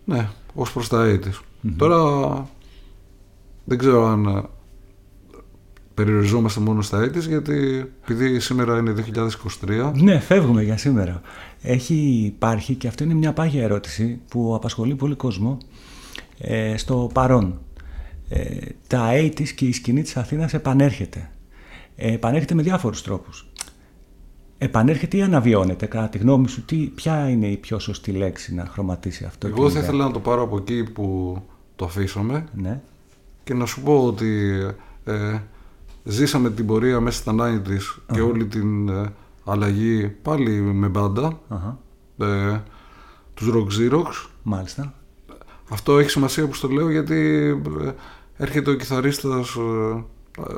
Ναι, 0.05 0.29
ως 0.55 0.73
προς 0.73 0.89
τα 0.89 1.05
80's. 1.05 1.41
Τώρα 1.77 2.01
δεν 3.65 3.79
ξέρω 3.79 4.07
αν 4.07 4.27
ε, 4.27 4.43
περιοριζόμαστε 5.97 6.61
μόνο 6.61 6.83
στα 6.83 7.03
έτης, 7.03 7.27
γιατί 7.27 7.85
επειδή 8.03 8.41
σήμερα 8.41 8.79
είναι 8.79 8.95
2023. 9.67 9.93
Ναι, 9.95 10.19
φεύγουμε 10.19 10.63
για 10.63 10.77
σήμερα. 10.77 11.21
Έχει 11.63 11.95
υπάρχει, 12.25 12.75
και 12.75 12.89
αυτό 12.89 13.05
είναι 13.05 13.15
μια 13.15 13.33
πάγια 13.33 13.63
ερώτηση 13.63 14.21
που 14.29 14.55
απασχολεί 14.55 14.95
πολύ 14.95 15.15
κόσμο, 15.15 15.59
ε, 16.39 16.77
στο 16.77 17.11
παρόν. 17.13 17.59
Ε, 18.29 18.57
τα 18.87 19.11
80's 19.13 19.49
και 19.49 19.65
η 19.65 19.73
σκηνή 19.73 20.03
της 20.03 20.17
Αθήνας 20.17 20.55
επανέρχεται. 20.55 21.31
Ε, 21.97 22.13
επανέρχεται 22.13 22.55
με 22.55 22.63
διάφορους 22.63 23.03
τρόπους. 23.03 23.49
Επανέρχεται 24.59 25.17
ή 25.17 25.23
αναβιώνεται, 25.23 25.87
κατά 25.87 26.09
τη 26.09 26.19
γνώμη 26.19 26.49
σου, 26.49 26.65
τι, 26.65 26.77
ποια 26.77 27.29
είναι 27.29 27.47
η 27.47 27.57
πιο 27.57 27.79
σωστή 27.79 28.11
λέξη 28.11 28.55
να 28.55 28.67
χρωματίσει 28.67 29.25
αυτό. 29.25 29.47
Εγώ 29.47 29.71
θα 29.71 29.79
ήθελα 29.79 30.05
να 30.05 30.11
το 30.13 30.21
πάρω 30.21 30.43
από 30.43 30.57
εκεί 30.57 30.85
που 30.85 31.37
το 31.77 31.85
αφήσαμε 31.85 32.45
Ναι. 32.55 32.81
και 33.45 33.55
να 33.55 33.67
σου 33.67 33.83
πω 33.83 34.05
ότι 34.05 34.57
ε, 35.05 35.39
ζήσαμε 36.09 36.51
την 36.51 36.67
πορεία 36.67 37.01
μέσα 37.01 37.19
στα 37.19 37.35
90's 37.39 38.01
και 38.13 38.21
όλη 38.21 38.47
την 38.47 38.89
ε, 38.89 39.13
αλλαγή 39.45 40.07
πάλι 40.23 40.51
με 40.61 40.89
μπάντα, 40.89 41.41
Αχα. 41.49 41.79
ε, 42.19 42.63
τους 43.35 43.51
Rock 43.55 43.67
Xerox. 43.93 44.29
Μάλιστα. 44.43 44.95
Αυτό 45.71 45.99
έχει 45.99 46.11
σημασία 46.11 46.47
που 46.47 46.55
στο 46.55 46.69
λέω 46.69 46.91
γιατί 46.91 47.17
ε, 47.85 47.91
έρχεται 48.37 48.71
ο 48.71 48.75
κιθαρίστας 48.75 49.55
ε, 49.57 50.05
ε, 50.41 50.55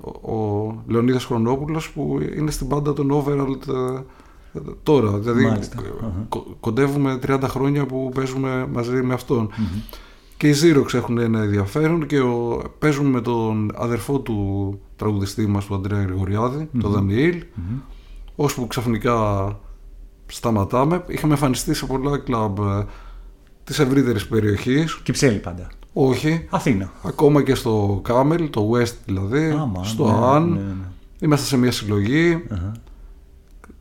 ο 0.00 0.32
ο 0.36 0.82
Λεωνίδας 0.86 1.24
Χρονόπουλος 1.24 1.90
που 1.90 2.18
είναι 2.36 2.50
στην 2.50 2.66
μπάντα 2.66 2.92
των 2.92 3.10
Overall 3.12 3.68
ε, 3.68 4.00
ε, 4.58 4.60
τώρα. 4.82 5.18
Δηλαδή 5.18 5.44
Μάλιστα. 5.44 5.82
ε, 5.82 6.06
Αχα. 6.06 6.26
κο- 6.28 6.56
κοντεύουμε 6.60 7.18
30 7.26 7.40
χρόνια 7.42 7.86
που 7.86 8.10
παίζουμε 8.14 8.68
μαζί 8.72 9.02
με 9.02 9.14
αυτον 9.14 9.50
Και 10.36 10.48
οι 10.48 10.54
Xerox 10.62 10.94
έχουν 10.94 11.18
ένα 11.18 11.42
ενδιαφέρον 11.42 12.06
και 12.06 12.20
ο, 12.20 12.62
παίζουμε 12.78 13.08
με 13.08 13.20
τον 13.20 13.72
αδερφό 13.74 14.20
του 14.20 14.80
τραγουδιστή 14.96 15.46
μας, 15.46 15.66
τον 15.66 15.76
Αντρέα 15.76 16.02
Γρηγοριάδη, 16.02 16.68
τον 16.80 16.90
Δανιήλ, 16.90 17.44
ώσπου 18.36 18.66
ξαφνικά 18.66 19.48
σταματάμε. 20.26 21.04
Είχαμε 21.06 21.32
εμφανιστεί 21.32 21.74
σε 21.74 21.86
πολλά 21.86 22.18
κλαμπ 22.18 22.58
ε, 22.58 22.84
της 23.64 23.78
ευρύτερης 23.78 24.26
περιοχής. 24.26 25.00
Κυψέλη 25.02 25.38
πάντα. 25.38 25.68
Όχι, 25.92 26.46
Αθήνα. 26.50 26.92
ακόμα 27.02 27.42
και 27.42 27.54
στο 27.54 28.00
Κάμελ, 28.04 28.50
το 28.50 28.70
West 28.72 28.94
δηλαδή, 29.04 29.50
Άμα, 29.50 29.84
στο 29.84 30.04
ναι, 30.04 30.26
Αν. 30.26 30.48
ναι, 30.52 30.58
ναι. 30.58 30.74
Είμαστε 31.20 31.46
σε 31.46 31.56
μια 31.56 31.72
συλλογή. 31.72 32.44
Αχα. 32.50 32.72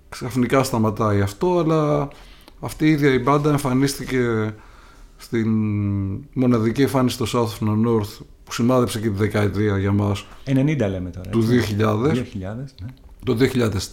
Ξαφνικά 0.10 0.64
σταματάει 0.64 1.22
αυτό, 1.22 1.60
αλλά 1.60 2.08
αυτή 2.60 2.86
η 2.86 2.90
ίδια 2.90 3.14
η 3.14 3.20
μπάντα 3.20 3.50
εμφανίστηκε 3.50 4.54
στην 5.18 5.50
μοναδική 6.34 6.82
εμφάνιση 6.82 7.26
στο 7.26 7.26
South 7.60 7.64
of 7.64 7.68
the 7.68 7.88
North 7.88 8.26
που 8.44 8.52
σημάδεψε 8.54 9.00
και 9.00 9.10
τη 9.10 9.16
δεκαετία 9.16 9.78
για 9.78 9.92
μας 9.92 10.26
90 10.46 10.54
λέμε 10.78 11.10
τώρα. 11.10 11.30
του 11.30 11.40
έτσι. 11.52 11.76
2000, 11.80 11.84
2000, 11.84 12.14
ναι. 12.82 12.88
το 13.26 13.38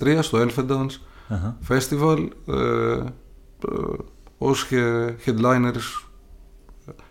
2003 0.00 0.18
στο 0.20 0.38
Elfendance 0.46 0.98
Αχα. 1.28 1.58
Festival 1.68 2.28
ε, 2.46 2.52
ε, 2.52 3.02
ως 4.38 4.66
he- 4.70 5.10
headliners 5.26 6.04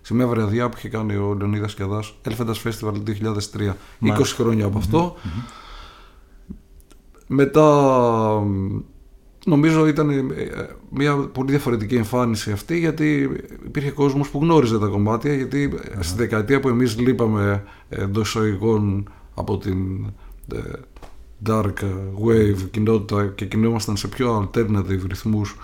σε 0.02 0.14
μια 0.14 0.28
βραδιά 0.28 0.70
που 0.70 0.76
είχε 0.78 0.90
κάνει 0.90 1.16
ο 1.16 1.34
Λεωνίδας 1.40 1.74
Κιαδάς 1.74 2.16
Elfendance 2.30 2.62
Festival 2.64 2.94
το 2.94 3.04
2003 3.06 3.60
20 3.60 3.74
Μάλιστα. 4.00 4.36
χρόνια 4.44 4.66
από 4.66 4.78
αυτό 4.78 5.16
μετά 7.28 7.66
μ, 8.46 8.80
νομίζω 9.46 9.88
ήταν 9.88 10.10
ε, 10.10 10.24
μια 10.90 11.16
πολύ 11.18 11.50
διαφορετική 11.52 11.96
εμφάνιση 11.96 12.52
αυτή 12.52 12.80
γιατί 12.80 13.30
υπήρχε 13.66 13.92
κόσμος 13.92 14.30
που 14.30 14.40
γνώριζε 14.42 14.80
τα 14.80 14.86
κομμάτια 14.88 15.34
γιατί 15.36 15.74
ε, 16.00 16.04
στη 16.04 16.18
δεκαετία 16.18 16.60
που 16.60 16.68
εμείς 16.70 17.00
λείπαμε 17.00 17.64
εντός 17.90 18.28
εισαγωγικών 18.30 19.10
από 19.34 19.58
την 19.58 20.06
ε, 20.54 20.60
dark 21.50 21.74
wave 22.26 22.58
κοινότητα 22.72 23.26
και 23.36 23.46
κινούμασταν 23.46 23.98
σε 23.98 24.08
πιο 24.08 24.50
alternative 24.54 25.02
ρυθμούς 25.08 25.56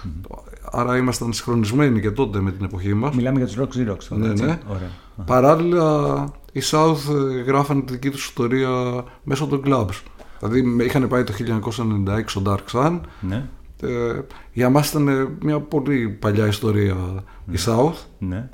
άρα 0.71 0.97
ήμασταν 0.97 1.33
συγχρονισμένοι 1.33 1.99
και 2.01 2.11
τότε 2.11 2.39
με 2.41 2.51
την 2.51 2.65
εποχή 2.65 2.93
μας 2.93 3.15
Μιλάμε 3.15 3.37
για 3.37 3.47
τους 3.47 3.57
Rock 3.57 3.77
Xerox 3.91 3.97
τώρα, 4.09 4.21
Ναι, 4.21 4.29
έτσι. 4.29 4.43
ναι. 4.45 4.59
Ωραία. 4.69 4.89
Παράλληλα, 5.25 6.25
οι 6.51 6.59
South 6.63 7.15
ε, 7.37 7.41
γράφανε 7.41 7.81
τη 7.81 7.91
δική 7.93 8.09
τους 8.09 8.25
ιστορία 8.25 9.03
μέσω 9.23 9.45
των 9.47 9.61
clubs. 9.65 10.01
Δηλαδή 10.39 10.61
με- 10.61 10.83
είχαν 10.83 11.07
πάει 11.07 11.23
το 11.23 11.33
1996 12.07 12.23
στο 12.25 12.41
Dark 12.45 12.71
Sun. 12.71 12.99
Ναι, 13.19 13.45
Ε, 13.81 14.19
για 14.53 14.69
μας 14.69 14.89
ήταν 14.89 15.07
ε, 15.07 15.27
μια 15.41 15.59
πολύ 15.59 16.09
παλιά 16.09 16.47
ιστορία 16.47 16.95
η 17.51 17.57
South 17.65 17.95
ναι. 18.19 18.49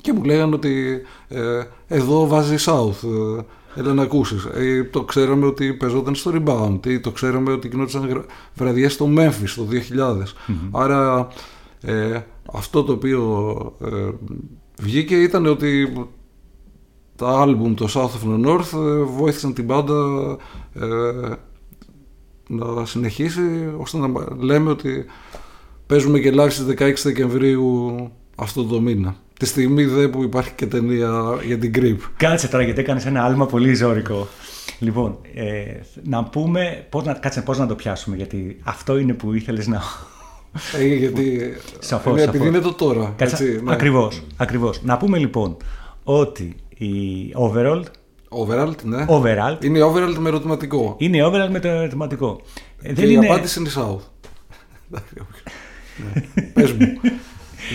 και 0.00 0.12
μου 0.12 0.24
λέγανε 0.24 0.54
ότι 0.54 1.02
ε, 1.28 1.62
εδώ 1.88 2.26
βάζει 2.26 2.56
South. 2.58 3.08
Ε, 3.38 3.42
έλα 3.80 3.94
να 3.94 4.02
ακούσεις. 4.02 4.44
Ε, 4.44 4.84
το 4.84 5.04
ξέραμε 5.04 5.46
ότι 5.46 5.74
παίζονταν 5.74 6.14
στο 6.14 6.32
Rebound 6.34 6.86
ή 6.86 7.00
το 7.00 7.10
ξέραμε 7.10 7.52
ότι 7.52 7.68
γινόταν 7.68 8.06
γρα- 8.06 8.24
βραδιές 8.54 8.92
στο 8.92 9.08
Memphis 9.16 9.52
το 9.56 9.66
2000. 9.70 10.22
Άρα 10.70 11.28
ε, 11.80 12.20
αυτό 12.52 12.84
το 12.84 12.92
οποίο 12.92 13.52
ε, 13.84 14.10
βγήκε 14.78 15.14
ήταν 15.14 15.46
ότι 15.46 15.92
τα 17.16 17.40
άλμπουμ 17.40 17.74
το 17.74 17.88
South 17.94 18.10
of 18.10 18.28
the 18.28 18.46
North 18.46 18.78
ε, 18.86 19.02
βοήθησαν 19.02 19.54
την 19.54 19.66
πάντα 19.66 19.94
ε, 22.50 22.54
να 22.54 22.84
συνεχίσει 22.84 23.40
ώστε 23.76 23.98
να 23.98 24.08
λέμε 24.38 24.70
ότι 24.70 25.04
παίζουμε 25.86 26.18
και 26.18 26.32
live 26.34 26.50
στις 26.50 26.64
16 26.78 26.92
Δεκεμβρίου 27.02 27.94
αυτό 28.36 28.64
το 28.64 28.80
μήνα. 28.80 29.16
Τη 29.38 29.46
στιγμή 29.46 29.84
δε 29.84 30.08
που 30.08 30.22
υπάρχει 30.22 30.52
και 30.52 30.66
ταινία 30.66 31.38
για 31.46 31.58
την 31.58 31.72
Grip. 31.74 31.98
Κάτσε 32.16 32.48
τώρα 32.48 32.64
γιατί 32.64 32.80
έκανες 32.80 33.06
ένα 33.06 33.24
άλμα 33.24 33.46
πολύ 33.46 33.74
ζώρικο. 33.74 34.28
Λοιπόν, 34.78 35.18
ε, 35.34 35.64
να 36.02 36.24
πούμε, 36.24 36.86
πώς 36.88 37.04
να, 37.04 37.12
κάτσε 37.12 37.42
πώς 37.42 37.58
να 37.58 37.66
το 37.66 37.74
πιάσουμε, 37.74 38.16
γιατί 38.16 38.60
αυτό 38.62 38.98
είναι 38.98 39.12
που 39.12 39.32
ήθελες 39.32 39.66
να... 39.66 39.82
Ε, 40.78 40.86
γιατί 40.86 41.54
Σαφώς, 41.78 42.12
είναι, 42.12 42.22
επειδή 42.22 42.38
σαφώς. 42.38 42.54
είναι 42.54 42.64
το 42.64 42.72
τώρα. 42.72 43.14
Κάτσε, 43.16 43.44
έτσι, 43.44 43.60
ναι. 43.64 43.72
ακριβώς, 43.72 44.22
ακριβώς. 44.36 44.82
Να 44.82 44.96
πούμε 44.96 45.18
λοιπόν 45.18 45.56
ότι 46.04 46.56
η 46.68 46.92
overall, 47.34 47.82
Overall, 48.38 48.72
ναι. 48.84 49.04
overall 49.08 49.64
Είναι 49.64 49.80
overall 49.82 50.14
με 50.18 50.28
ερωτηματικό. 50.28 50.94
είναι 50.98 51.18
overall 51.26 51.48
με 51.50 51.60
το 51.60 51.68
ερωτηματικό. 51.68 52.40
Ε, 52.82 52.92
και 52.92 53.06
η 53.06 53.16
απάντηση 53.16 53.60
είναι 53.60 53.70
South. 53.76 54.00
ναι. 54.88 56.42
Πες 56.54 56.72
μου. 56.72 56.86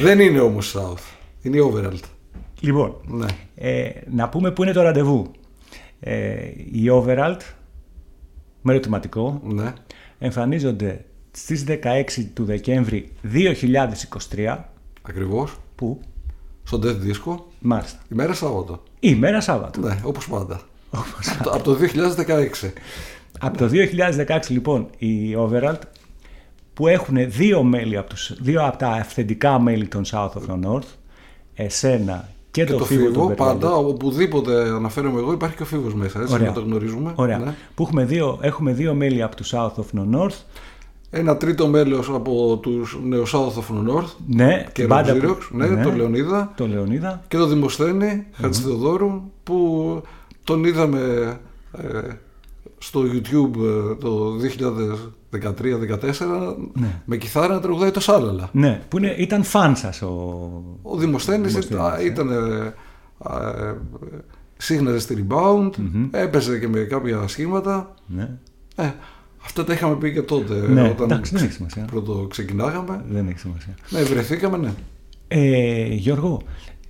Δεν 0.03 0.19
είναι 0.19 0.39
όμως 0.39 0.75
South. 0.77 1.03
Είναι 1.41 1.57
overall. 1.61 1.99
Λοιπόν, 2.59 2.95
Ναι. 3.07 3.25
ε, 3.55 3.89
να 4.11 4.29
πούμε 4.29 4.51
πού 4.51 4.63
είναι 4.63 4.71
το 4.71 4.81
ραντεβού. 4.81 5.31
Ε, 5.99 6.45
η 6.71 6.85
overall 6.91 7.37
με 8.61 8.71
ερωτηματικό 8.73 9.41
ναι. 9.43 9.73
εμφανίζονται 10.19 11.05
στις 11.31 11.63
16 11.67 12.25
του 12.33 12.45
Δεκέμβρη 12.45 13.11
2023 14.35 14.57
Ακριβώς. 15.01 15.57
που 15.75 15.99
Στο 16.69 16.79
Death 16.84 17.08
Disco. 17.08 17.36
μάλιστα 17.60 17.97
Ημέρα 18.12 18.34
Σάββατο. 18.34 18.84
ημέρα 18.99 19.41
Σάββατο. 19.41 19.79
Ναι, 19.82 19.99
όπως 20.03 20.27
πάντα. 20.27 20.60
Από 20.91 21.05
το- 21.43 21.49
Από 21.51 21.63
το 21.63 21.73
2016. 21.73 22.73
Από 23.39 23.58
το 23.58 23.67
2016 23.67 24.49
λοιπόν 24.49 24.88
οι 24.97 25.36
Overalt 25.38 25.79
που 26.73 26.88
έχουν 26.88 27.15
δύο 27.32 27.63
μέλη 27.63 27.97
από, 27.97 28.10
τους, 28.10 28.34
δύο 28.41 28.65
από 28.65 28.77
τα 28.77 28.88
αυθεντικά 28.88 29.60
μέλη 29.60 29.88
των 29.88 30.03
South 30.12 30.29
of 30.29 30.41
the 30.51 30.65
North 30.69 30.88
εσένα 31.55 32.29
και, 32.51 32.63
Και 32.63 32.71
το, 32.71 32.77
το 32.77 32.86
Φίβο 32.86 33.05
φίβο, 33.08 33.27
του 33.27 33.34
πάντα, 33.36 33.75
οπουδήποτε 33.75 34.62
αναφέρομαι 34.69 35.19
εγώ, 35.19 35.32
υπάρχει 35.32 35.55
και 35.55 35.63
ο 35.63 35.65
φίβος 35.65 35.93
μέσα, 35.93 36.21
έτσι, 36.21 36.34
Ωραία. 36.34 36.47
να 36.47 36.53
το 36.53 36.62
γνωρίζουμε. 36.62 37.12
Ωραία. 37.15 37.38
Ναι. 37.38 37.53
Που 37.75 37.84
έχουμε 37.84 38.05
δύο, 38.05 38.38
έχουμε 38.41 38.71
δύο 38.73 38.93
μέλη 38.93 39.21
από 39.23 39.36
τους 39.36 39.53
South 39.55 39.71
of 39.75 39.99
the 39.99 40.15
North. 40.19 40.36
Ένα 41.11 41.37
τρίτο 41.37 41.67
μέλος 41.67 42.09
από 42.09 42.59
τους 42.61 42.99
νέου 43.03 43.27
South 43.27 43.53
of 43.53 43.73
the 43.75 43.89
North 43.93 44.07
Ναι, 44.27 44.63
και 44.63 44.69
την 44.71 44.87
μπάντα 44.87 45.13
Rock 45.15 45.19
που- 45.19 45.27
Xerox, 45.27 45.67
ναι, 45.69 45.83
τον 45.83 45.95
Λεωνίδα 45.95 46.53
Το 46.57 46.67
Λεωνίδα. 46.67 47.21
και 47.27 47.37
τον 47.37 47.49
Δημοσθένη 47.49 48.25
Χατζηθεοδόρου 48.33 49.21
που 49.43 50.01
τον 50.43 50.63
είδαμε 50.63 50.99
ε, 51.71 51.99
στο 52.77 53.01
YouTube 53.01 53.55
ε, 53.91 53.95
το 53.95 54.31
2013-2014 55.31 56.55
Ναι. 56.73 57.01
με 57.05 57.17
κιθάρα 57.17 57.53
να 57.53 57.59
τραγουδάει 57.59 57.91
το 57.91 57.99
Σάλαλα. 57.99 58.49
Ναι, 58.51 58.81
που 58.89 58.97
είναι, 58.97 59.15
ήταν 59.17 59.43
φαν 59.43 59.75
σας 59.75 60.01
ο. 60.01 60.07
Ο 60.81 60.95
Δημοσθένης 60.97 61.51
Δημοσθένης, 61.51 61.65
ήταν, 61.65 61.99
ε. 61.99 62.03
ήταν 62.03 62.29
ε, 62.31 62.73
ε, 63.69 63.73
σύγχναζε 64.57 64.99
στη 64.99 65.25
Rebound, 65.29 65.69
έπαιζε 66.11 66.59
και 66.59 66.67
με 66.67 66.79
κάποια 66.79 67.27
σχήματα. 67.27 67.93
Ναι, 68.07 68.29
Ε, 68.75 68.91
αυτά 69.43 69.63
τα 69.63 69.73
είχαμε 69.73 69.95
πει 69.95 70.13
και 70.13 70.21
τότε 70.21 70.54
Ναι, 70.67 70.82
όταν 70.89 71.12
εντάξει, 71.12 71.36
δεν 71.36 71.43
έχει 71.43 71.54
σημασία. 71.54 71.86
πρώτο 71.86 72.28
ξεκινάγαμε. 72.30 73.04
δεν 73.10 73.28
έχει 73.28 73.39
σημασία. 73.39 73.73
Ναι, 73.89 74.04
βρεθήκαμε, 74.04 74.58
ναι. 74.58 74.73
Ε, 75.28 75.93
Γιώργο, 75.93 76.41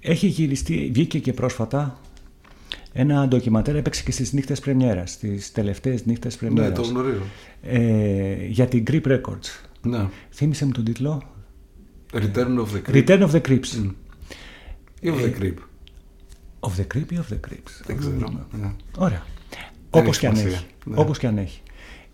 έχει 0.02 0.28
γυριστεί, 0.28 0.90
βγήκε 0.94 1.20
και 1.20 1.34
πρόσφατα 1.34 2.00
ένα 2.94 3.28
ντοκιματέρ, 3.28 3.76
έπαιξε 3.76 4.04
και 4.04 4.12
στις 4.12 4.34
νύχτες 4.34 4.60
πρεμιέρας, 4.60 5.12
στις 5.12 5.52
τελευταίες 5.52 6.06
νύχτες 6.06 6.34
Ναι, 6.34 6.40
πρεμιέρας. 6.50 6.78
το 6.88 6.94
γνωρίζω. 6.94 7.22
ε, 7.62 8.46
για 8.48 8.66
την 8.68 8.84
Grip 8.92 9.02
Records. 9.08 9.68
Ναι. 9.82 10.08
Θύμισε 10.32 10.66
μου 10.66 10.72
τον 10.72 10.84
τίτλο. 10.84 11.24
Return 12.14 12.58
of 12.58 12.66
the 12.74 12.92
Creep. 12.92 13.06
Return 13.08 13.28
of 13.28 13.32
the 13.32 13.42
Crips. 13.42 13.92
Ή 15.00 15.10
of 15.10 15.22
the 15.24 15.42
Creep. 15.42 15.54
Of 16.60 16.70
the 16.70 16.86
Creep 16.96 17.12
ή 17.12 17.18
of 17.18 17.34
the 17.34 17.40
Crips. 17.50 17.82
Δεν 17.86 17.98
ξέρω. 17.98 18.48
Ναι. 18.62 18.72
Ωραία. 18.98 19.24
Όπως 19.90 20.18
και, 20.18 20.28
αν 20.28 20.36
σημασία. 20.36 20.58
έχει. 20.58 20.66
Ναι. 20.86 20.96
Όπως 21.00 21.18
και 21.18 21.28
αν 21.28 21.38
έχει. 21.38 21.62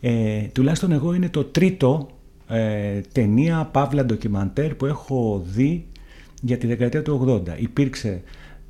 Ε, 0.02 0.42
τουλάχιστον 0.54 0.92
εγώ 0.92 1.14
είναι 1.14 1.30
το 1.30 1.44
τρίτο 1.44 2.10
ε, 2.48 3.02
ταινία, 3.12 3.70
παύλα, 3.72 4.06
ντοκιμαντέρ 4.06 4.76
που 4.76 4.86
έχω 4.86 5.44
δει 5.46 5.86
για 6.42 6.58
τη 6.58 6.68
δεκαετία 6.68 7.02
του 7.02 7.42
80. 7.48 7.60
Υπήρξε 7.60 8.22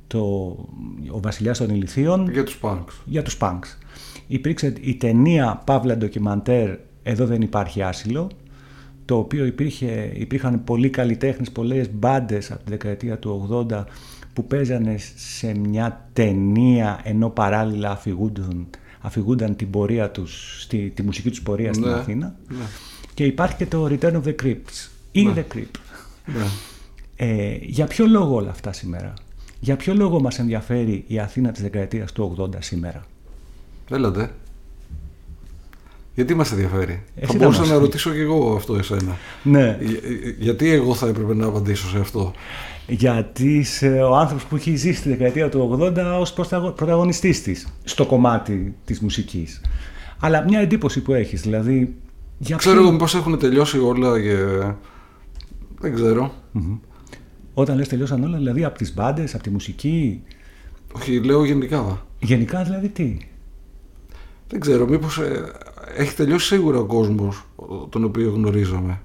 το, 0.06 0.20
ο 1.10 1.20
Βασιλιάς 1.20 1.58
των 1.58 1.70
Ηλιθίων 1.70 2.30
Για 2.30 2.44
τους 2.44 2.58
punks. 2.62 2.92
για 3.04 3.22
τους 3.22 3.38
punks. 3.40 3.76
Υπήρξε 4.26 4.74
η 4.80 4.94
ταινία 4.94 5.62
παύλα 5.66 5.96
ντοκιμαντέρ 5.96 6.78
«Εδώ 7.02 7.26
δεν 7.26 7.40
υπάρχει 7.40 7.82
άσυλο» 7.82 8.30
το 9.04 9.16
οποίο 9.16 9.44
υπήρχε, 9.44 10.12
υπήρχαν 10.14 10.64
πολλοί 10.64 10.90
καλλιτέχνες, 10.90 11.50
πολλές 11.50 11.90
μπάντες 11.92 12.50
από 12.50 12.64
τη 12.64 12.70
δεκαετία 12.70 13.18
του 13.18 13.66
80 13.70 13.84
που 14.32 14.46
παίζανε 14.46 14.96
σε 15.16 15.58
μια 15.58 16.08
ταινία 16.12 17.00
ενώ 17.04 17.30
παράλληλα 17.30 17.90
αφηγούνταν, 17.90 18.66
αφηγούνταν 19.06 19.56
την 19.56 19.70
πορεία 19.70 20.10
τους, 20.10 20.62
στη, 20.62 20.92
τη 20.94 21.02
μουσική 21.02 21.30
τους 21.30 21.42
πορεία 21.42 21.72
στην 21.72 21.86
Ναι, 21.86 21.92
Αθήνα. 21.92 22.34
ναι. 22.48 22.64
Και 23.14 23.24
υπάρχει 23.24 23.56
και 23.56 23.66
το 23.66 23.84
Return 23.90 24.12
of 24.12 24.22
the 24.22 24.34
Crypts. 24.42 24.88
In 25.14 25.24
Ναι. 25.24 25.32
the 25.34 25.56
Crypt. 25.56 25.78
Ναι. 26.26 26.44
Ε, 27.16 27.56
για 27.60 27.86
ποιο 27.86 28.06
λόγο 28.06 28.34
όλα 28.34 28.50
αυτά 28.50 28.72
σήμερα; 28.72 29.12
Για 29.60 29.76
ποιο 29.76 29.94
λόγο 29.94 30.20
μας 30.20 30.38
ενδιαφέρει 30.38 31.04
η 31.06 31.18
Αθήνα 31.18 31.52
της 31.52 31.62
δεκαετίας 31.62 32.12
του 32.12 32.36
80 32.38 32.48
σήμερα; 32.58 33.04
Έλατε. 33.90 34.30
Γιατί 36.16 36.34
μας 36.34 36.52
ενδιαφέρει; 36.52 37.02
Εσύ 37.16 37.26
θα 37.26 37.32
θα 37.32 37.38
μπορούσα 37.38 37.60
μας- 37.60 37.68
να 37.70 37.78
ρωτήσω 37.78 38.10
και 38.10 38.20
εγώ 38.20 38.54
αυτό 38.56 38.74
εσένα. 38.74 39.16
Ναι. 39.42 39.78
Για- 39.80 40.00
γιατί 40.38 40.70
εγώ 40.70 40.94
θα 40.94 41.06
έπρεπε 41.08 41.34
να 41.34 41.46
απαντήσω 41.46 41.88
σε 41.88 41.98
αυτό; 41.98 42.32
Γιατί 42.86 43.54
είσαι 43.58 43.88
ο 43.88 44.16
άνθρωπος 44.16 44.44
που 44.44 44.56
έχει 44.56 44.76
ζήσει 44.76 45.02
τη 45.02 45.08
δεκαετία 45.08 45.48
του 45.48 45.60
80 45.80 46.18
ως 46.20 46.32
πρωταγω- 46.32 46.70
πρωταγωνιστής 46.70 47.42
της 47.42 47.66
στο 47.84 48.06
κομμάτι 48.06 48.74
της 48.84 49.00
μουσικής. 49.00 49.60
Αλλά 50.20 50.44
μια 50.48 50.60
εντύπωση 50.60 51.00
που 51.02 51.12
έχεις, 51.12 51.40
δηλαδή... 51.42 51.94
Για 52.38 52.56
Ξέρω 52.56 52.74
ποιο- 52.74 52.82
εγώ 52.84 52.92
μήπως 52.92 53.14
έχουν 53.14 53.38
τελειώσει 53.38 53.78
όλα 53.78 54.20
και... 54.20 54.36
Δεν 55.80 55.94
ξέρω. 55.94 56.32
Όταν 57.54 57.76
λες 57.76 57.88
τελειώσαν 57.88 58.24
όλα, 58.24 58.36
δηλαδή 58.36 58.64
από 58.64 58.78
τις 58.78 58.94
μπάντες, 58.94 59.34
από 59.34 59.42
τη 59.42 59.50
μουσική, 59.50 60.22
Όχι, 60.92 61.20
λέω 61.24 61.44
γενικά. 61.44 62.06
γενικά 62.18 62.62
δηλαδή 62.62 62.88
τι; 62.88 63.16
Δεν 64.48 64.60
ξέρω, 64.60 64.86
μήπως 64.88 65.18
ε, 65.18 65.44
έχει 65.96 66.14
τελειώσει 66.14 66.46
σίγουρα 66.46 66.78
ο 66.78 66.84
κόσμος 66.84 67.44
ο- 67.56 67.74
τον 67.88 68.04
οποίο 68.04 68.30
γνωρίζαμε. 68.30 69.00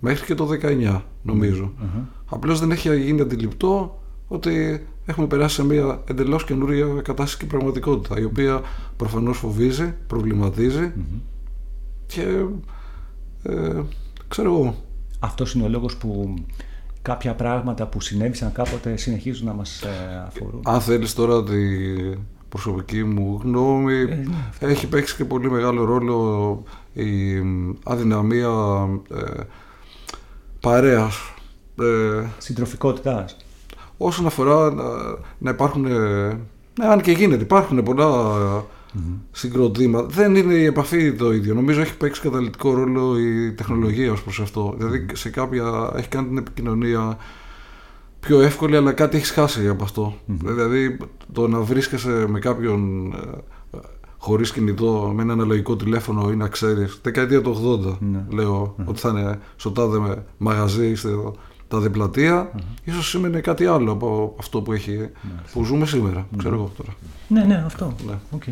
Μέχρι 0.00 0.26
και 0.26 0.34
το 0.34 0.46
19 0.46 1.02
νομίζω. 1.22 1.72
Απλώς 2.26 2.60
δεν 2.60 2.70
έχει 2.70 2.96
γίνει 3.00 3.20
αντιληπτό 3.20 4.02
ότι 4.28 4.86
έχουμε 5.06 5.26
περάσει 5.26 5.54
σε 5.54 5.64
μια 5.64 6.02
εντελώς 6.08 6.44
καινούρια 6.44 6.86
κατάσταση 6.86 7.36
και 7.38 7.46
πραγματικότητα 7.46 8.20
η 8.20 8.24
οποία 8.24 8.60
προφανώς 8.96 9.38
φοβίζει, 9.38 9.94
προβληματίζει 10.06 10.92
και 12.06 12.22
ε, 13.42 13.80
ξέρω 14.28 14.52
εγώ. 14.52 14.74
Αυτός 15.18 15.54
είναι 15.54 15.64
ο 15.64 15.68
λόγος 15.68 15.96
που 15.96 16.34
κάποια 17.02 17.34
πράγματα 17.34 17.86
που 17.86 18.00
συνέβησαν 18.00 18.52
κάποτε 18.52 18.96
συνεχίζουν 18.96 19.46
να 19.46 19.52
μας 19.52 19.82
ε, 19.82 19.88
αφορούν. 20.26 20.60
Αν 20.64 20.80
θέλεις 20.80 21.14
τώρα 21.14 21.44
τη 21.44 21.52
προσωπική 22.48 23.04
μου 23.04 23.40
γνώμη, 23.42 24.04
ναι, 24.04 24.26
έχει 24.58 24.88
παίξει 24.88 25.16
και 25.16 25.24
πολύ 25.24 25.50
μεγάλο 25.50 25.84
ρόλο 25.84 26.62
η 26.92 27.42
αδυναμία 27.84 28.48
ε, 29.14 29.42
παρέας. 30.60 31.34
Ε, 31.80 32.24
Συντροφικότητας. 32.38 33.36
όσον 33.96 34.26
αφορά 34.26 34.70
να, 34.70 34.84
να 35.38 35.50
υπάρχουν, 35.50 35.86
ε, 35.86 36.28
ναι, 36.78 36.86
αν 36.86 37.00
και 37.00 37.12
γίνεται, 37.12 37.42
υπάρχουν 37.42 37.82
πολλά 37.82 38.34
συγκροτήματα. 39.32 40.06
Δεν 40.06 40.36
είναι 40.36 40.54
η 40.54 40.64
επαφή 40.64 41.12
το 41.12 41.32
ίδιο. 41.32 41.54
Νομίζω 41.54 41.80
έχει 41.80 41.96
παίξει 41.96 42.20
καταλητικό 42.20 42.74
ρόλο 42.74 43.18
η 43.18 43.52
τεχνολογία 43.52 44.12
ως 44.12 44.22
προς 44.22 44.40
αυτό. 44.40 44.74
Δηλαδή 44.76 45.06
σε 45.12 45.30
κάποια 45.30 45.92
έχει 45.96 46.08
κάνει 46.08 46.28
την 46.28 46.36
επικοινωνία 46.36 47.18
πιο 48.26 48.40
εύκολη, 48.40 48.76
αλλά 48.76 48.92
κάτι 48.92 49.16
έχεις 49.16 49.30
χάσει 49.30 49.68
από 49.68 49.84
αυτό. 49.84 50.14
Δηλαδή 50.26 50.96
το 51.32 51.48
να 51.48 51.60
βρίσκεσαι 51.60 52.24
με 52.28 52.38
κάποιον 52.38 53.12
ε, 53.12 53.78
χωρίς 54.18 54.52
κινητό, 54.52 55.12
με 55.14 55.22
ένα 55.22 55.32
αναλογικό 55.32 55.76
τηλέφωνο 55.76 56.30
ή 56.30 56.36
να 56.36 56.48
ξέρεις, 56.48 57.00
δεκαετία 57.02 57.42
του 57.42 57.80
80 57.84 57.96
Ναι. 58.00 58.24
λέω, 58.30 58.74
ότι 58.84 59.00
θα 59.00 59.08
είναι 59.08 59.38
στο 59.56 59.70
τάδε 59.70 59.98
με- 59.98 60.24
μαγαζί, 60.38 60.94
στο 60.94 61.34
τάδε 61.68 61.88
πλατεία, 61.88 62.50
ίσως 62.84 63.08
σήμαινε 63.08 63.40
κάτι 63.40 63.66
άλλο 63.66 63.92
από 63.92 64.34
αυτό 64.38 64.62
που, 64.62 64.72
έχει, 64.72 65.10
που 65.52 65.64
ζούμε 65.64 65.86
σήμερα, 65.86 66.26
ξέρω 66.36 66.54
εγώ 66.54 66.70
τώρα. 66.76 66.90
Ναι, 67.28 67.44
ναι, 67.44 67.62
αυτό. 67.66 67.94
Ναι. 68.06 68.14
Οκ. 68.30 68.42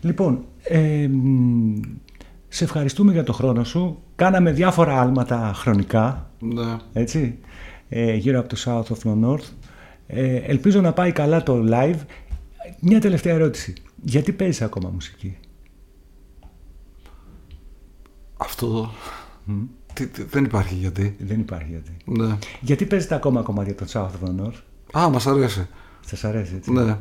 Λοιπόν, 0.00 0.44
ε, 0.62 1.08
μ, 1.12 1.80
σε 2.48 2.64
ευχαριστούμε 2.64 3.12
για 3.12 3.22
το 3.24 3.32
χρόνο 3.32 3.64
σου. 3.64 3.98
Κάναμε 4.16 4.52
διάφορα 4.52 5.00
άλματα 5.00 5.52
χρονικά, 5.54 6.30
Ναι. 6.40 6.76
έτσι, 6.92 7.18
ε, 7.18 7.75
γύρω 8.16 8.38
από 8.38 8.48
το 8.48 8.56
South 8.64 8.94
of 8.94 9.08
the 9.10 9.24
North. 9.24 9.44
Ε, 10.06 10.34
ελπίζω 10.36 10.80
να 10.80 10.92
πάει 10.92 11.12
καλά 11.12 11.42
το 11.42 11.64
live. 11.70 11.98
Μια 12.80 13.00
τελευταία 13.00 13.34
ερώτηση. 13.34 13.74
Γιατί 14.02 14.32
παίζεις 14.32 14.62
ακόμα 14.62 14.88
μουσική; 14.90 15.36
Αυτό 18.36 18.90
τι- 19.92 20.06
τι- 20.06 20.22
δεν 20.22 20.44
υπάρχει 20.44 20.74
γιατί. 20.74 21.16
Δεν 21.18 21.40
υπάρχει 21.40 21.70
γιατί. 21.70 21.96
Ναι. 22.04 22.36
Γιατί 22.60 22.84
παίζετε 22.86 23.14
ακόμα 23.14 23.42
κομμάτια 23.42 23.74
των 23.74 23.86
South 23.90 24.10
of 24.10 24.28
the 24.28 24.44
North? 24.46 24.98
Α, 25.02 25.08
μας 25.08 25.26
αρέσει. 25.26 25.66
Σας 26.00 26.24
αρέσει, 26.24 26.54
έτσι. 26.54 26.72
Ναι. 26.72 26.96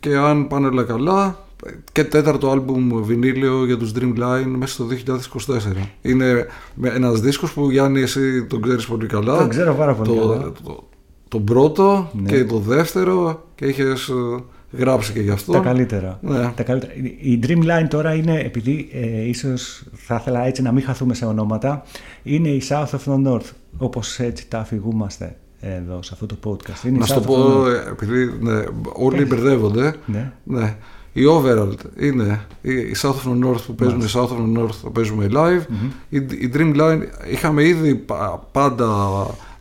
Και 0.00 0.16
αν 0.16 0.46
πάνε 0.48 0.66
όλα 0.66 0.82
καλά, 0.84 1.46
και 1.92 2.04
τέταρτο 2.04 2.50
άλμπουμ 2.50 3.02
βινίλιο 3.02 3.64
για 3.64 3.76
τους 3.76 3.92
Dreamline 3.98 4.44
μέσα 4.56 4.72
στο 4.72 4.84
2024. 4.84 5.88
Είναι 6.02 6.46
με- 6.74 6.88
ένας 6.88 7.20
δίσκος 7.20 7.52
που 7.52 7.70
Γιάννη 7.70 8.00
εσύ 8.00 8.44
τον 8.44 8.62
ξέρεις 8.62 8.86
πολύ 8.86 9.06
καλά. 9.06 9.38
Τον 9.38 9.48
ξέρω 9.48 9.74
πάρα 9.74 9.94
πολύ 9.94 10.08
το, 10.18 10.28
καλά. 10.28 10.52
Το, 10.64 10.88
τον 11.28 11.44
πρώτο 11.44 12.10
Ναι. 12.12 12.28
και 12.30 12.44
το 12.44 12.58
δεύτερο 12.58 13.46
και 13.54 13.66
είχες 13.66 14.08
ε, 14.08 14.42
γράψει 14.76 15.12
και 15.12 15.20
γι' 15.20 15.30
αυτό. 15.30 15.52
Τα 15.52 15.58
καλύτερα. 15.58 16.18
Ναι. 16.22 16.52
Τα 16.56 16.62
καλύτερα. 16.62 16.92
Η 17.20 17.38
Dreamline 17.46 17.86
τώρα 17.90 18.14
είναι, 18.14 18.38
επειδή 18.40 18.88
ε, 18.92 19.28
ίσως 19.28 19.82
θα 19.92 20.16
ήθελα 20.20 20.46
έτσι 20.46 20.62
να 20.62 20.72
μην 20.72 20.82
χαθούμε 20.84 21.14
σε 21.14 21.24
ονόματα, 21.24 21.82
είναι 22.22 22.48
η 22.48 22.62
South 22.68 22.86
of 22.90 23.12
the 23.12 23.26
North, 23.26 23.50
όπως 23.78 24.18
έτσι 24.18 24.48
τα 24.48 24.58
αφηγούμαστε 24.58 25.36
εδώ 25.60 26.02
σε 26.02 26.10
αυτό 26.12 26.26
το 26.26 26.36
podcast. 26.44 26.84
Είναι 26.86 26.96
η 26.96 26.98
Να 26.98 27.06
σου 27.06 27.14
South 27.14 27.22
το 27.26 27.32
of 27.32 27.36
the 27.36 27.52
πω, 27.52 27.62
North. 27.62 27.86
ε, 27.86 27.90
επειδή 27.90 28.36
ναι, 28.40 28.62
όλοι 28.92 29.24
μπερδεύονται. 29.24 29.94
Ναι. 30.06 30.32
Ναι. 30.44 30.76
Η 31.12 31.22
Overall 31.28 31.72
είναι 32.00 32.46
η 32.60 32.72
η 32.72 32.94
South 33.02 33.08
of 33.14 33.32
the 33.32 33.44
North 33.46 33.60
που 33.66 33.74
παίζουμε 33.74 34.04
South 34.12 34.28
of 34.28 34.36
the 34.36 34.58
North 34.58 34.74
που 34.82 34.92
παίζουμε 34.92 35.28
live. 35.32 35.62
Η, 36.08 36.16
η 36.16 36.50
Dreamline 36.54 37.00
είχαμε 37.30 37.64
ήδη 37.64 37.94
πα- 37.94 38.48
πάντα 38.52 38.86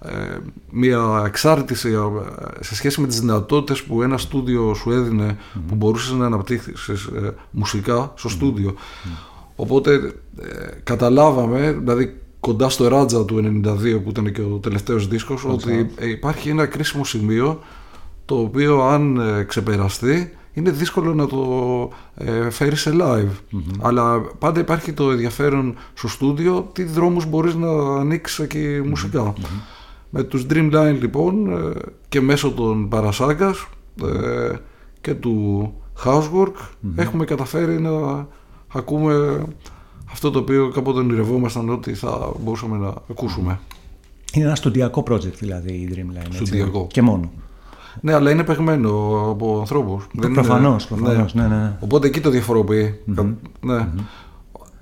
ε, 0.05 0.37
μια 0.71 1.23
εξάρτηση 1.25 1.89
ε, 1.89 2.63
σε 2.63 2.75
σχέση 2.75 3.01
με 3.01 3.07
τις 3.07 3.19
δυνατότητες 3.19 3.83
που 3.83 4.01
ένα 4.01 4.17
στούντιο 4.17 4.73
σου 4.73 4.91
έδινε 4.91 5.37
που 5.67 5.75
μπορούσες 5.75 6.11
να 6.13 6.25
αναπτύξεις 6.25 6.87
ε, 7.05 7.33
μουσικά 7.51 8.13
στο 8.15 8.29
στούντιο. 8.29 8.73
Οπότε 9.55 9.93
ε, 10.41 10.47
καταλάβαμε, 10.83 11.71
δηλαδή 11.79 12.15
κοντά 12.39 12.69
στο 12.69 12.87
Ράτζα 12.87 13.25
του 13.25 13.61
92 13.65 14.01
που 14.03 14.09
ήταν 14.09 14.31
και 14.31 14.41
ο 14.41 14.57
τελευταίος 14.61 15.07
δίσκος, 15.07 15.45
ότι 15.45 15.89
ε, 15.95 16.09
υπάρχει 16.09 16.49
ένα 16.49 16.65
κρίσιμο 16.65 17.03
σημείο 17.03 17.59
το 18.25 18.35
οποίο 18.39 18.81
αν 18.81 19.17
ε, 19.17 19.43
ξεπεραστεί 19.43 20.33
είναι 20.59 20.71
δύσκολο 20.71 21.13
να 21.13 21.27
το 21.27 21.89
ε, 22.15 22.49
φέρει 22.49 22.75
σε 22.75 22.91
live. 23.01 23.59
Αλλά 23.79 24.21
πάντα 24.39 24.59
υπάρχει 24.59 24.93
το 24.93 25.11
ενδιαφέρον 25.11 25.75
στο 25.93 26.07
στούντιο 26.07 26.69
τι 26.73 26.83
δρόμους 26.83 27.25
μπορείς 27.25 27.55
να 27.55 27.69
ανοίξεις 27.99 28.39
εκεί 28.39 28.81
μουσικά. 28.85 29.33
Με 30.09 30.23
τους 30.23 30.45
Dreamline 30.49 30.97
λοιπόν 30.99 31.51
ε, 31.51 31.71
και 32.09 32.21
μέσω 32.21 32.51
των 32.51 32.89
Παρασάγκας 32.89 33.67
ε, 34.03 34.55
και 35.01 35.13
του 35.13 35.73
Housework 36.05 36.53
έχουμε 36.95 37.25
καταφέρει 37.25 37.79
να 37.79 38.27
ακούμε 38.73 39.43
αυτό 40.11 40.31
το 40.31 40.39
οποίο 40.39 40.69
κάποτε 40.69 40.99
ονειρευόμασταν 40.99 41.69
ότι 41.69 41.93
θα 41.93 42.31
μπορούσαμε 42.43 42.77
να 42.77 42.93
ακούσουμε. 43.09 43.59
Είναι 44.33 44.45
ένα 44.45 44.55
στοντιακό 44.55 45.03
project 45.09 45.33
δηλαδή 45.39 45.71
η 45.71 45.89
Dreamline. 45.93 46.25
έτσι. 46.25 46.45
Στοντιακό. 46.45 46.87
Και 46.91 47.01
μόνο. 47.01 47.31
Ναι, 48.01 48.13
αλλά 48.13 48.31
είναι 48.31 48.43
παιγμένο 48.43 48.89
από 49.31 49.57
ανθρώπους. 49.59 50.07
Προφανώς, 50.33 50.87
προφανώς, 50.87 51.33
ναι, 51.33 51.47
ναι, 51.47 51.55
ναι. 51.55 51.77
Οπότε 51.79 52.07
εκεί 52.07 52.21
το 52.21 52.29
διαφοροποιεί. 52.29 52.99
Κα- 53.15 53.35
Ναι. 53.61 53.87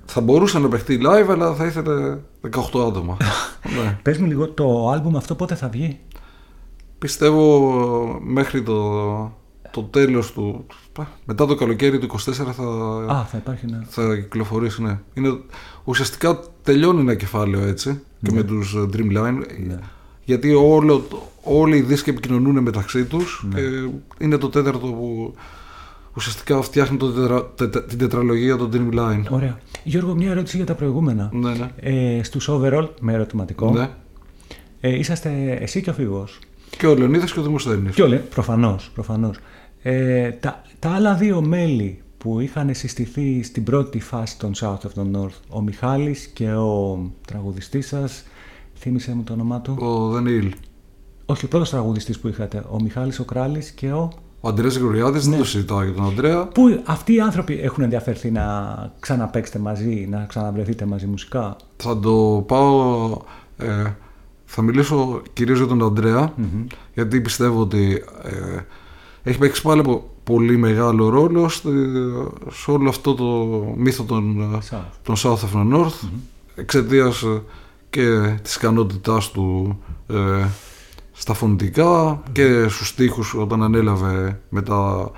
Θα 0.04 0.20
μπορούσε 0.20 0.58
να 0.58 0.68
παιχτεί 0.68 1.00
live, 1.02 1.26
αλλά 1.30 1.54
θα 1.54 1.64
ήθελε 1.66 2.16
18 2.50 2.80
άτομα. 2.88 3.16
ναι. 3.84 3.98
Πες 4.02 4.18
μου 4.18 4.26
λίγο, 4.26 4.48
το 4.48 4.90
άλμπουμ 4.90 5.16
αυτό 5.16 5.34
πότε 5.34 5.54
θα 5.54 5.68
βγει; 5.68 5.98
Πιστεύω 6.98 8.20
μέχρι 8.24 8.62
το, 8.62 8.82
το 9.70 9.82
τέλος 9.82 10.32
του... 10.32 10.66
Μετά 11.24 11.46
το 11.46 11.54
καλοκαίρι 11.54 11.98
του 11.98 12.06
24 12.18 12.18
θα, 12.32 12.64
Α, 13.14 13.24
θα 13.24 13.36
υπάρχει 13.36 13.64
ένα... 13.68 13.84
θα 13.88 14.14
κυκλοφορήσει, 14.16 14.82
ναι. 14.82 14.98
Είναι, 15.14 15.38
ουσιαστικά 15.84 16.38
τελειώνει 16.62 17.00
ένα 17.00 17.14
κεφάλαιο 17.14 17.66
έτσι 17.66 18.00
και 18.22 18.32
με 18.32 18.42
τους 18.42 18.74
ε, 18.74 18.86
Dreamline. 18.92 19.38
Γιατί 20.28 20.52
όλο, 20.54 20.98
το- 20.98 21.30
όλοι 21.42 21.76
οι 21.76 21.80
δίσκοι 21.80 22.10
επικοινωνούν 22.10 22.58
μεταξύ 22.62 23.04
τους 23.04 23.46
και 23.54 23.60
είναι 24.24 24.36
το 24.36 24.48
τέταρτο 24.48 24.86
που 24.86 25.34
ουσιαστικά 26.16 26.62
φτιάχνει 26.62 26.96
το 26.96 27.12
τετρα, 27.12 27.46
τετρα, 27.46 27.84
την 27.84 27.98
τετραλογία 27.98 28.56
των 28.56 28.70
Dreamline. 28.72 29.22
Ωραία. 29.30 29.58
Γιώργο, 29.84 30.14
μια 30.14 30.30
ερώτηση 30.30 30.56
για 30.56 30.66
τα 30.66 30.74
προηγούμενα. 30.74 31.30
Ναι, 31.32 31.50
ναι. 31.54 31.70
Ε, 31.80 32.22
στους 32.22 32.48
overall, 32.52 32.88
με 33.00 33.12
ερωτηματικό, 33.12 33.70
ναι. 33.72 33.88
ε, 34.80 34.98
είσαστε 34.98 35.58
εσύ 35.60 35.82
και 35.82 35.90
ο 35.90 35.92
Φίβος. 35.92 36.38
Και 36.78 36.86
ο 36.86 36.94
Λεωνίδας 36.94 37.32
και 37.32 37.40
ο 37.40 37.42
Δημοσθένης. 37.42 37.94
Και 37.94 38.02
ο 38.02 38.06
Λε... 38.06 38.16
προφανώς, 38.16 38.90
προφανώς. 38.94 39.36
Ε, 39.82 40.30
τα, 40.30 40.62
τα 40.78 40.90
άλλα 40.90 41.14
δύο 41.14 41.40
μέλη 41.40 42.02
που 42.18 42.40
είχαν 42.40 42.74
συστηθεί 42.74 43.42
στην 43.42 43.64
πρώτη 43.64 44.00
φάση 44.00 44.38
των 44.38 44.52
South 44.60 44.78
of 44.78 45.00
the 45.02 45.16
North, 45.20 45.38
ο 45.48 45.60
Μιχάλης 45.62 46.26
και 46.26 46.50
ο 46.52 47.00
τραγουδιστής 47.26 47.86
σας, 47.86 48.24
θύμισε 48.78 49.14
μου 49.14 49.22
το 49.22 49.32
όνομά 49.32 49.60
του. 49.60 49.76
Ο 49.80 50.08
Δανίλ. 50.08 50.52
Όχι, 51.26 51.44
ο 51.44 51.48
πρώτος 51.48 51.70
τραγουδιστής 51.70 52.18
που 52.18 52.28
είχατε, 52.28 52.64
ο 52.70 52.82
Μιχάλης, 52.82 53.18
ο 53.18 53.24
Κράλης 53.24 53.70
και 53.70 53.92
ο... 53.92 54.12
Ο 54.40 54.48
Αντρέας 54.48 54.74
Γρηγοριάδης 54.74 55.24
Ναι. 55.24 55.30
δεν 55.30 55.38
το 55.40 55.44
συζητάω 55.44 55.82
για 55.82 55.92
τον 55.92 56.04
Αντρέα. 56.06 56.46
Πού 56.46 56.82
αυτοί 56.84 57.14
οι 57.14 57.20
άνθρωποι 57.20 57.60
έχουν 57.62 57.82
ενδιαφερθεί 57.84 58.30
να 58.30 58.44
ξαναπαίξετε 59.00 59.58
μαζί, 59.58 60.06
να 60.10 60.24
ξαναβρεθείτε 60.28 60.84
μαζί 60.86 61.06
μουσικά; 61.06 61.56
Θα 61.76 61.98
το 61.98 62.44
πάω... 62.46 63.16
Ε, 63.56 63.84
θα 64.44 64.62
μιλήσω 64.62 65.22
κυρίως 65.32 65.58
για 65.58 65.66
τον 65.66 65.82
αντρεα 65.84 66.32
γιατί 66.94 67.20
πιστεύω 67.20 67.60
ότι 67.60 68.02
ε, 68.22 68.60
έχει 69.22 69.38
παίξει 69.38 69.62
πάλι 69.62 69.82
πο- 69.82 70.10
πολύ 70.24 70.56
μεγάλο 70.56 71.08
ρόλο 71.08 71.48
στη- 71.48 71.68
σε 72.50 72.70
όλο 72.70 72.88
αυτό 72.88 73.14
το 73.14 73.24
μύθο 73.76 74.02
των, 74.04 74.40
ε, 74.54 74.58
South. 74.70 74.92
των 75.02 75.14
South 75.16 75.38
of 75.38 75.56
the 75.56 75.74
North 75.76 76.08
εξαιτίας 76.54 77.22
ε, 77.22 77.42
και 77.90 78.34
της 78.42 78.54
ικανότητάς 78.54 79.30
του 79.30 79.78
ε, 80.08 80.44
στα 81.12 81.34
φωνητικά 81.34 82.22
και 82.32 82.68
στους 82.68 82.88
στίχους 82.88 83.34
όταν 83.34 83.62
ανέλαβε 83.62 84.40
μετά 84.48 85.10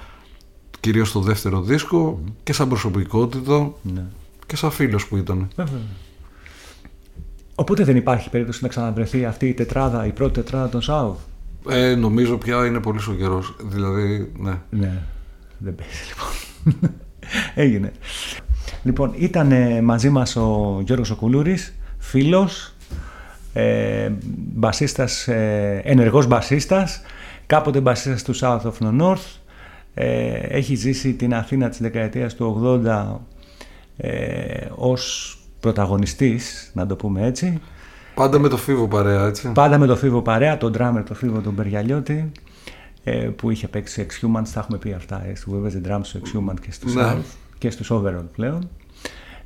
κυρίως 0.81 1.13
το 1.13 1.21
δεύτερο 1.21 1.61
δίσκο 1.63 2.21
και 2.43 2.53
σαν 2.53 2.69
προσωπικότητα 2.69 3.73
Ναι. 3.83 4.05
και 4.47 4.57
σαν 4.57 4.71
φίλος 4.71 5.07
που 5.07 5.17
ήταν. 5.17 5.49
Βέβαια. 5.57 5.81
Οπότε 7.55 7.85
δεν 7.85 7.97
υπάρχει 7.97 8.31
περίπτωση 8.31 8.63
να 8.63 8.69
ξαναβρεθεί 8.69 9.25
αυτή 9.25 9.49
η 9.49 9.55
τετράδα, 9.55 10.07
η 10.07 10.11
πρώτη 10.13 10.33
τετράδα 10.33 10.69
των 10.69 10.81
South. 10.89 11.17
Ε, 11.73 11.95
νομίζω 11.95 12.37
πια 12.37 12.67
είναι 12.67 12.81
πολύ 12.81 12.99
ο 13.09 13.13
καιρός. 13.13 13.57
Δηλαδή, 13.65 14.33
ναι. 14.39 14.61
Ναι, 14.71 15.03
δεν 15.59 15.75
παίζει 15.75 16.03
λοιπόν. 16.09 16.91
Έγινε. 17.55 17.93
Λοιπόν, 18.83 19.13
ήταν 19.17 19.53
ε, 19.53 19.83
μαζί 19.83 20.11
μας 20.11 20.37
ο 20.37 20.81
Γιώργος 20.85 21.11
Οκουλούρης, 21.11 21.75
φίλος, 22.01 22.75
ε, 23.53 24.11
μπασίστας, 24.55 25.29
ε, 25.29 25.81
ενεργός 25.85 26.27
μπασίστας, 26.27 27.03
κάποτε 27.47 27.81
μπασίστας 27.81 28.23
του 28.23 28.35
South 28.37 28.63
of 28.63 28.87
the 28.87 29.01
North. 29.01 29.39
Ε, 29.95 30.33
έχει 30.33 30.75
ζήσει 30.75 31.15
την 31.15 31.35
Αθήνα 31.35 31.69
της 31.69 31.81
δεκαετίας 31.81 32.35
του 32.35 32.45
80 32.45 33.21
ε, 33.97 34.67
ως 34.75 35.35
πρωταγωνιστής, 35.61 36.71
να 36.75 36.87
το 36.87 36.97
πούμε 36.97 37.27
έτσι. 37.27 37.61
Πάντα 38.15 38.39
με 38.39 38.49
το 38.49 38.57
φίβο 38.57 38.89
παρέα, 38.89 39.27
έτσι. 39.27 39.53
Πάντα 39.53 39.79
με 39.79 39.87
το 39.87 39.97
Φίβο 39.97 40.23
παρέα, 40.23 40.57
τον 40.57 40.75
drummer 40.79 41.03
το 41.07 41.15
Φίβο 41.15 41.41
τον 41.41 41.53
Μπεργιαλιώτη, 41.53 42.33
ε, 43.05 43.13
που 43.13 43.51
είχε 43.51 43.69
παίξει 43.69 44.07
Ex 44.09 44.27
Humans, 44.27 44.49
τα 44.55 44.61
έχουμε 44.61 44.79
πει 44.79 44.93
αυτά, 44.93 45.25
ε, 45.27 45.33
που 45.45 45.55
έβαζε 45.55 45.81
drums 45.89 46.01
στο 46.03 46.21
Ex 46.23 46.37
Human 46.37 46.55
και 46.61 46.73
στους 46.73 46.95
Ναι. 46.95 47.03
South 47.13 47.35
και 47.59 47.71
στους 47.71 47.91
Overall 47.93 48.25
πλέον. 48.33 48.69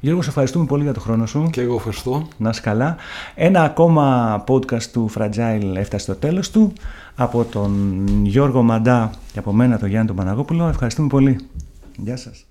Γιώργο, 0.05 0.23
σε 0.23 0.29
ευχαριστούμε 0.29 0.65
πολύ 0.65 0.83
για 0.83 0.93
τον 0.93 1.03
χρόνο 1.03 1.27
σου. 1.27 1.49
Και 1.51 1.61
εγώ 1.61 1.75
ευχαριστώ. 1.75 2.29
Να 2.37 2.51
είσαι 2.51 2.61
καλά. 2.61 2.97
Ένα 3.35 3.63
ακόμα 3.63 4.45
podcast 4.47 4.83
του 4.83 5.11
Fragile 5.15 5.73
έφτασε 5.75 6.05
στο 6.05 6.15
τέλος 6.15 6.51
του. 6.51 6.73
Από 7.15 7.45
τον 7.45 7.99
Γιώργο 8.25 8.63
Μαντά 8.63 9.11
και 9.33 9.39
από 9.39 9.53
μένα 9.53 9.79
τον 9.79 9.89
Γιάννη 9.89 10.07
τον 10.07 10.17
Παναγόπουλο. 10.17 10.69
Ευχαριστούμε 10.69 11.09
πολύ. 11.09 11.39
Γεια 11.97 12.17
σας. 12.17 12.47